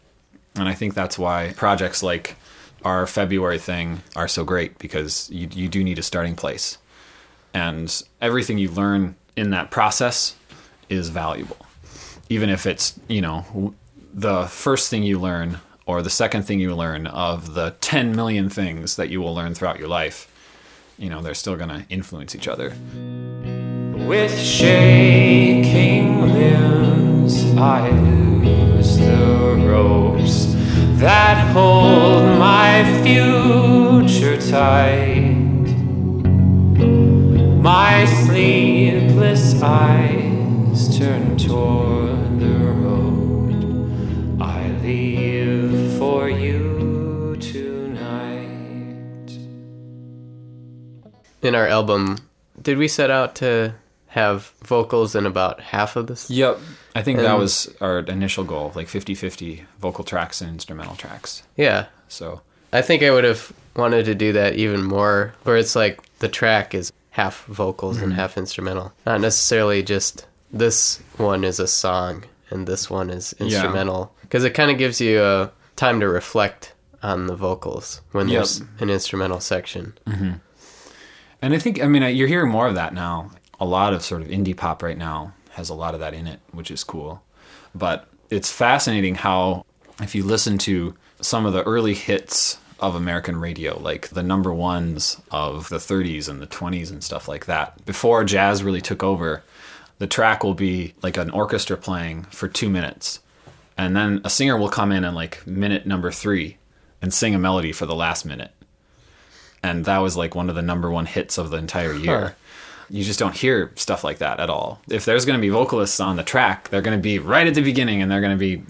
And 0.55 0.67
I 0.67 0.73
think 0.73 0.93
that's 0.93 1.17
why 1.19 1.53
projects 1.55 2.01
like 2.01 2.35
our 2.83 3.05
February 3.05 3.59
thing 3.59 4.01
are 4.15 4.27
so 4.27 4.43
great 4.43 4.79
because 4.79 5.29
you, 5.29 5.47
you 5.51 5.67
do 5.67 5.83
need 5.83 5.99
a 5.99 6.03
starting 6.03 6.35
place. 6.35 6.77
And 7.53 8.03
everything 8.21 8.57
you 8.57 8.69
learn 8.69 9.15
in 9.35 9.49
that 9.51 9.71
process 9.71 10.35
is 10.89 11.09
valuable. 11.09 11.57
Even 12.29 12.49
if 12.49 12.65
it's, 12.65 12.99
you 13.07 13.21
know, 13.21 13.73
the 14.13 14.45
first 14.45 14.89
thing 14.89 15.03
you 15.03 15.19
learn 15.19 15.59
or 15.85 16.01
the 16.01 16.09
second 16.09 16.43
thing 16.43 16.59
you 16.59 16.75
learn 16.75 17.07
of 17.07 17.55
the 17.55 17.75
10 17.81 18.15
million 18.15 18.49
things 18.49 18.95
that 18.97 19.09
you 19.09 19.21
will 19.21 19.33
learn 19.33 19.55
throughout 19.55 19.79
your 19.79 19.87
life, 19.87 20.27
you 20.97 21.09
know, 21.09 21.21
they're 21.21 21.33
still 21.33 21.55
going 21.55 21.69
to 21.69 21.85
influence 21.89 22.35
each 22.35 22.47
other. 22.47 22.73
With 24.05 24.39
shaking 24.39 26.33
limbs, 26.33 27.43
I 27.57 27.89
lose 27.89 28.97
the 28.97 29.65
ropes 29.65 30.45
that 30.99 31.51
hold 31.53 32.23
my 32.37 32.83
future 33.03 34.37
tight. 34.51 35.28
My 37.61 38.05
sleepless 38.05 39.61
eyes 39.61 40.97
turn 40.97 41.37
toward 41.37 42.39
the 42.39 42.57
road. 42.57 44.41
I 44.41 44.69
leave 44.81 45.97
for 45.99 46.29
you 46.29 47.35
tonight. 47.41 49.29
In 51.41 51.53
our 51.53 51.67
album, 51.67 52.19
did 52.61 52.77
we 52.77 52.87
set 52.87 53.11
out 53.11 53.35
to 53.35 53.75
have 54.07 54.53
vocals 54.63 55.13
in 55.13 55.25
about 55.25 55.59
half 55.59 55.97
of 55.97 56.07
this? 56.07 56.29
Yep. 56.29 56.59
I 56.95 57.01
think 57.01 57.19
that 57.19 57.37
was 57.37 57.69
our 57.81 57.99
initial 57.99 58.45
goal, 58.45 58.71
like 58.73 58.87
50-50 58.87 59.65
vocal 59.81 60.05
tracks 60.05 60.39
and 60.39 60.49
instrumental 60.49 60.95
tracks. 60.95 61.43
Yeah. 61.57 61.87
So, 62.07 62.41
I 62.71 62.81
think 62.81 63.03
I 63.03 63.11
would 63.11 63.25
have 63.25 63.51
wanted 63.75 64.05
to 64.05 64.15
do 64.15 64.31
that 64.31 64.55
even 64.55 64.81
more, 64.81 65.33
where 65.43 65.57
it's 65.57 65.75
like 65.75 66.01
the 66.19 66.29
track 66.29 66.73
is 66.73 66.93
half 67.11 67.45
vocals 67.45 67.97
and 67.97 68.07
mm-hmm. 68.07 68.19
half 68.19 68.37
instrumental. 68.37 68.93
Not 69.05 69.21
necessarily 69.21 69.83
just 69.83 70.25
this 70.51 70.99
one 71.17 71.43
is 71.43 71.59
a 71.59 71.67
song 71.67 72.23
and 72.49 72.67
this 72.67 72.89
one 72.89 73.09
is 73.09 73.33
instrumental. 73.39 74.13
Because 74.21 74.43
it 74.43 74.51
kind 74.51 74.71
of 74.71 74.77
gives 74.77 74.99
you 75.01 75.21
a 75.21 75.51
time 75.75 75.99
to 75.99 76.07
reflect 76.07 76.73
on 77.01 77.27
the 77.27 77.35
vocals 77.35 78.01
when 78.11 78.27
Yep. 78.27 78.37
there's 78.37 78.61
an 78.79 78.89
instrumental 78.89 79.39
section. 79.39 79.97
Mm-hmm. 80.05 80.33
and 81.41 81.53
I 81.53 81.57
think 81.59 81.81
I 81.81 81.87
mean 81.87 82.15
you're 82.15 82.27
hearing 82.27 82.51
more 82.51 82.67
of 82.67 82.75
that 82.75 82.93
now. 82.93 83.31
A 83.59 83.65
lot 83.65 83.93
of 83.93 84.03
sort 84.03 84.21
of 84.21 84.27
indie 84.29 84.55
pop 84.55 84.81
right 84.83 84.97
now 84.97 85.33
has 85.51 85.69
a 85.69 85.73
lot 85.73 85.93
of 85.93 85.99
that 85.99 86.13
in 86.13 86.27
it, 86.27 86.39
which 86.51 86.71
is 86.71 86.83
cool. 86.83 87.21
But 87.75 88.07
it's 88.29 88.51
fascinating 88.51 89.15
how 89.15 89.65
if 90.01 90.15
you 90.15 90.23
listen 90.23 90.57
to 90.59 90.95
some 91.21 91.45
of 91.45 91.53
the 91.53 91.63
early 91.63 91.93
hits 91.93 92.57
of 92.81 92.95
American 92.95 93.39
radio, 93.39 93.79
like 93.79 94.09
the 94.09 94.23
number 94.23 94.53
ones 94.53 95.21
of 95.31 95.69
the 95.69 95.77
30s 95.77 96.29
and 96.29 96.41
the 96.41 96.47
20s 96.47 96.89
and 96.91 97.03
stuff 97.03 97.27
like 97.27 97.45
that, 97.45 97.85
before 97.85 98.23
jazz 98.23 98.63
really 98.63 98.81
took 98.81 99.03
over, 99.03 99.43
the 99.99 100.07
track 100.07 100.43
will 100.43 100.53
be 100.53 100.93
like 101.01 101.17
an 101.17 101.29
orchestra 101.29 101.77
playing 101.77 102.23
for 102.25 102.47
two 102.47 102.69
minutes. 102.69 103.19
And 103.77 103.95
then 103.95 104.21
a 104.23 104.29
singer 104.29 104.57
will 104.57 104.69
come 104.69 104.91
in 104.91 105.05
at 105.05 105.13
like 105.13 105.45
minute 105.45 105.85
number 105.85 106.11
three 106.11 106.57
and 107.01 107.13
sing 107.13 107.35
a 107.35 107.39
melody 107.39 107.71
for 107.71 107.85
the 107.85 107.95
last 107.95 108.25
minute. 108.25 108.51
And 109.61 109.85
that 109.85 109.99
was 109.99 110.17
like 110.17 110.35
one 110.35 110.49
of 110.49 110.55
the 110.55 110.61
number 110.61 110.89
one 110.89 111.05
hits 111.05 111.37
of 111.37 111.49
the 111.49 111.57
entire 111.57 111.93
year. 111.93 112.19
Huh. 112.19 112.31
You 112.89 113.03
just 113.03 113.19
don't 113.19 113.35
hear 113.35 113.71
stuff 113.75 114.03
like 114.03 114.17
that 114.17 114.39
at 114.39 114.49
all. 114.49 114.81
If 114.89 115.05
there's 115.05 115.25
going 115.25 115.37
to 115.37 115.41
be 115.41 115.49
vocalists 115.49 115.99
on 115.99 116.15
the 116.15 116.23
track, 116.23 116.69
they're 116.69 116.81
going 116.81 116.97
to 116.97 117.01
be 117.01 117.19
right 117.19 117.45
at 117.45 117.53
the 117.53 117.61
beginning 117.61 118.01
and 118.01 118.09
they're 118.09 118.21
going 118.21 118.35
to 118.35 118.39
be 118.39 118.63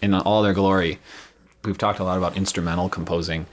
in 0.00 0.14
all 0.14 0.42
their 0.42 0.52
glory. 0.52 0.98
We've 1.64 1.78
talked 1.78 1.98
a 1.98 2.04
lot 2.04 2.18
about 2.18 2.36
instrumental 2.36 2.88
composing, 2.88 3.46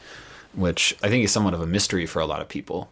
which 0.54 0.96
I 1.02 1.10
think 1.10 1.24
is 1.24 1.32
somewhat 1.32 1.54
of 1.54 1.62
a 1.62 1.68
mystery 1.68 2.06
for 2.06 2.20
a 2.20 2.26
lot 2.26 2.42
of 2.42 2.50
people. 2.50 2.92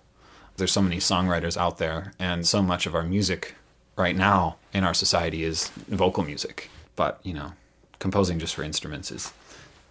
There's 0.57 0.71
so 0.71 0.81
many 0.81 0.97
songwriters 0.97 1.57
out 1.57 1.77
there, 1.77 2.13
and 2.19 2.45
so 2.47 2.61
much 2.61 2.85
of 2.85 2.95
our 2.95 3.03
music 3.03 3.55
right 3.95 4.15
now 4.15 4.57
in 4.73 4.83
our 4.83 4.93
society 4.93 5.43
is 5.43 5.69
vocal 5.87 6.23
music. 6.23 6.69
But, 6.95 7.19
you 7.23 7.33
know, 7.33 7.53
composing 7.99 8.39
just 8.39 8.55
for 8.55 8.63
instruments 8.63 9.11
is 9.11 9.31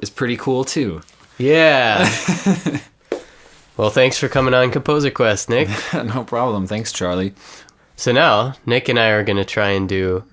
is 0.00 0.10
pretty 0.10 0.36
cool 0.36 0.64
too. 0.64 1.02
Yeah. 1.38 2.08
Well, 3.78 3.90
thanks 3.90 4.18
for 4.18 4.28
coming 4.28 4.54
on 4.54 4.72
Composer 4.72 5.12
Quest, 5.12 5.48
Nick. 5.48 5.68
no 5.94 6.24
problem. 6.24 6.66
Thanks, 6.66 6.92
Charlie. 6.92 7.32
so 7.94 8.10
now, 8.10 8.54
Nick 8.66 8.88
and 8.88 8.98
I 8.98 9.10
are 9.10 9.22
going 9.22 9.36
to 9.36 9.44
try 9.44 9.68
and 9.68 9.88
do 9.88 10.24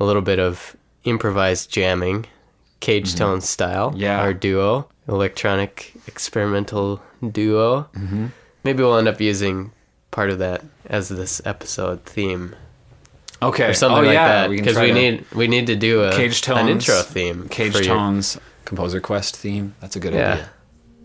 a 0.00 0.06
little 0.06 0.22
bit 0.22 0.38
of 0.38 0.74
improvised 1.04 1.70
jamming, 1.70 2.24
cage 2.80 3.14
tone 3.14 3.40
style. 3.40 3.92
Yeah. 3.96 4.20
Our 4.20 4.32
duo, 4.34 4.88
electronic 5.08 5.92
experimental 6.06 7.02
duo. 7.32 7.88
Mm-hmm. 7.94 8.26
Maybe 8.64 8.82
we'll 8.82 8.96
end 8.98 9.08
up 9.08 9.20
using 9.20 9.72
part 10.10 10.30
of 10.30 10.38
that 10.38 10.64
as 10.86 11.08
this 11.08 11.40
episode 11.44 12.04
theme 12.04 12.54
Okay. 13.42 13.66
or 13.70 13.74
something 13.74 13.98
oh, 13.98 14.06
like 14.06 14.14
yeah, 14.14 14.28
that 14.48 14.50
because 14.50 14.74
try 14.74 14.82
we 14.84 14.88
to- 14.88 14.94
need 14.94 15.24
we 15.34 15.46
need 15.48 15.66
to 15.68 15.76
do 15.76 16.02
a 16.02 16.12
Cage 16.12 16.40
Tones. 16.42 16.60
an 16.60 16.68
intro 16.68 17.00
theme 17.02 17.48
Cage 17.48 17.72
for 17.72 17.82
your- 17.82 17.94
Tones 17.96 18.38
Composer 18.64 19.00
Quest 19.00 19.36
theme. 19.36 19.74
That's 19.80 19.96
a 19.96 20.00
good 20.00 20.14
Yeah. 20.14 20.46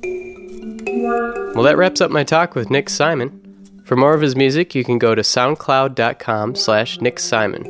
idea. 0.03 1.51
Well, 1.53 1.63
that 1.63 1.77
wraps 1.77 2.01
up 2.01 2.09
my 2.11 2.23
talk 2.23 2.55
with 2.55 2.69
Nick 2.69 2.89
Syman. 2.89 3.39
For 3.85 3.95
more 3.95 4.13
of 4.13 4.21
his 4.21 4.35
music, 4.35 4.73
you 4.73 4.83
can 4.83 4.97
go 4.97 5.13
to 5.13 5.21
soundcloud.com 5.21 6.55
slash 6.55 6.99
Nick 7.01 7.19
Syman. 7.19 7.65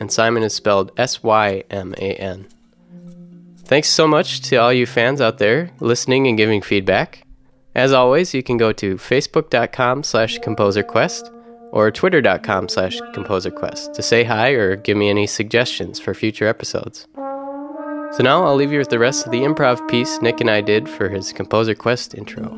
And 0.00 0.10
Syman 0.10 0.42
is 0.44 0.54
spelled 0.54 0.92
S-Y-M-A-N. 0.96 2.46
Thanks 3.68 3.90
so 3.90 4.08
much 4.08 4.40
to 4.48 4.56
all 4.56 4.72
you 4.72 4.86
fans 4.86 5.20
out 5.20 5.36
there 5.36 5.70
listening 5.78 6.26
and 6.26 6.38
giving 6.38 6.62
feedback. 6.62 7.22
As 7.74 7.92
always, 7.92 8.32
you 8.32 8.42
can 8.42 8.56
go 8.56 8.72
to 8.72 8.96
facebook.com 8.96 10.04
slash 10.04 10.38
composerquest 10.38 11.30
or 11.70 11.90
twitter.com 11.90 12.70
slash 12.70 12.98
composerquest 13.12 13.92
to 13.92 14.02
say 14.02 14.24
hi 14.24 14.52
or 14.52 14.74
give 14.74 14.96
me 14.96 15.10
any 15.10 15.26
suggestions 15.26 16.00
for 16.00 16.14
future 16.14 16.48
episodes. 16.48 17.06
So 17.14 18.22
now 18.22 18.42
I'll 18.42 18.56
leave 18.56 18.72
you 18.72 18.78
with 18.78 18.88
the 18.88 18.98
rest 18.98 19.26
of 19.26 19.32
the 19.32 19.40
improv 19.40 19.86
piece 19.86 20.22
Nick 20.22 20.40
and 20.40 20.48
I 20.48 20.62
did 20.62 20.88
for 20.88 21.10
his 21.10 21.30
Composer 21.30 21.74
Quest 21.74 22.14
intro. 22.14 22.48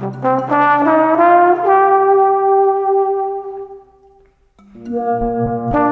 Thank 0.00 0.14
you. 5.74 5.87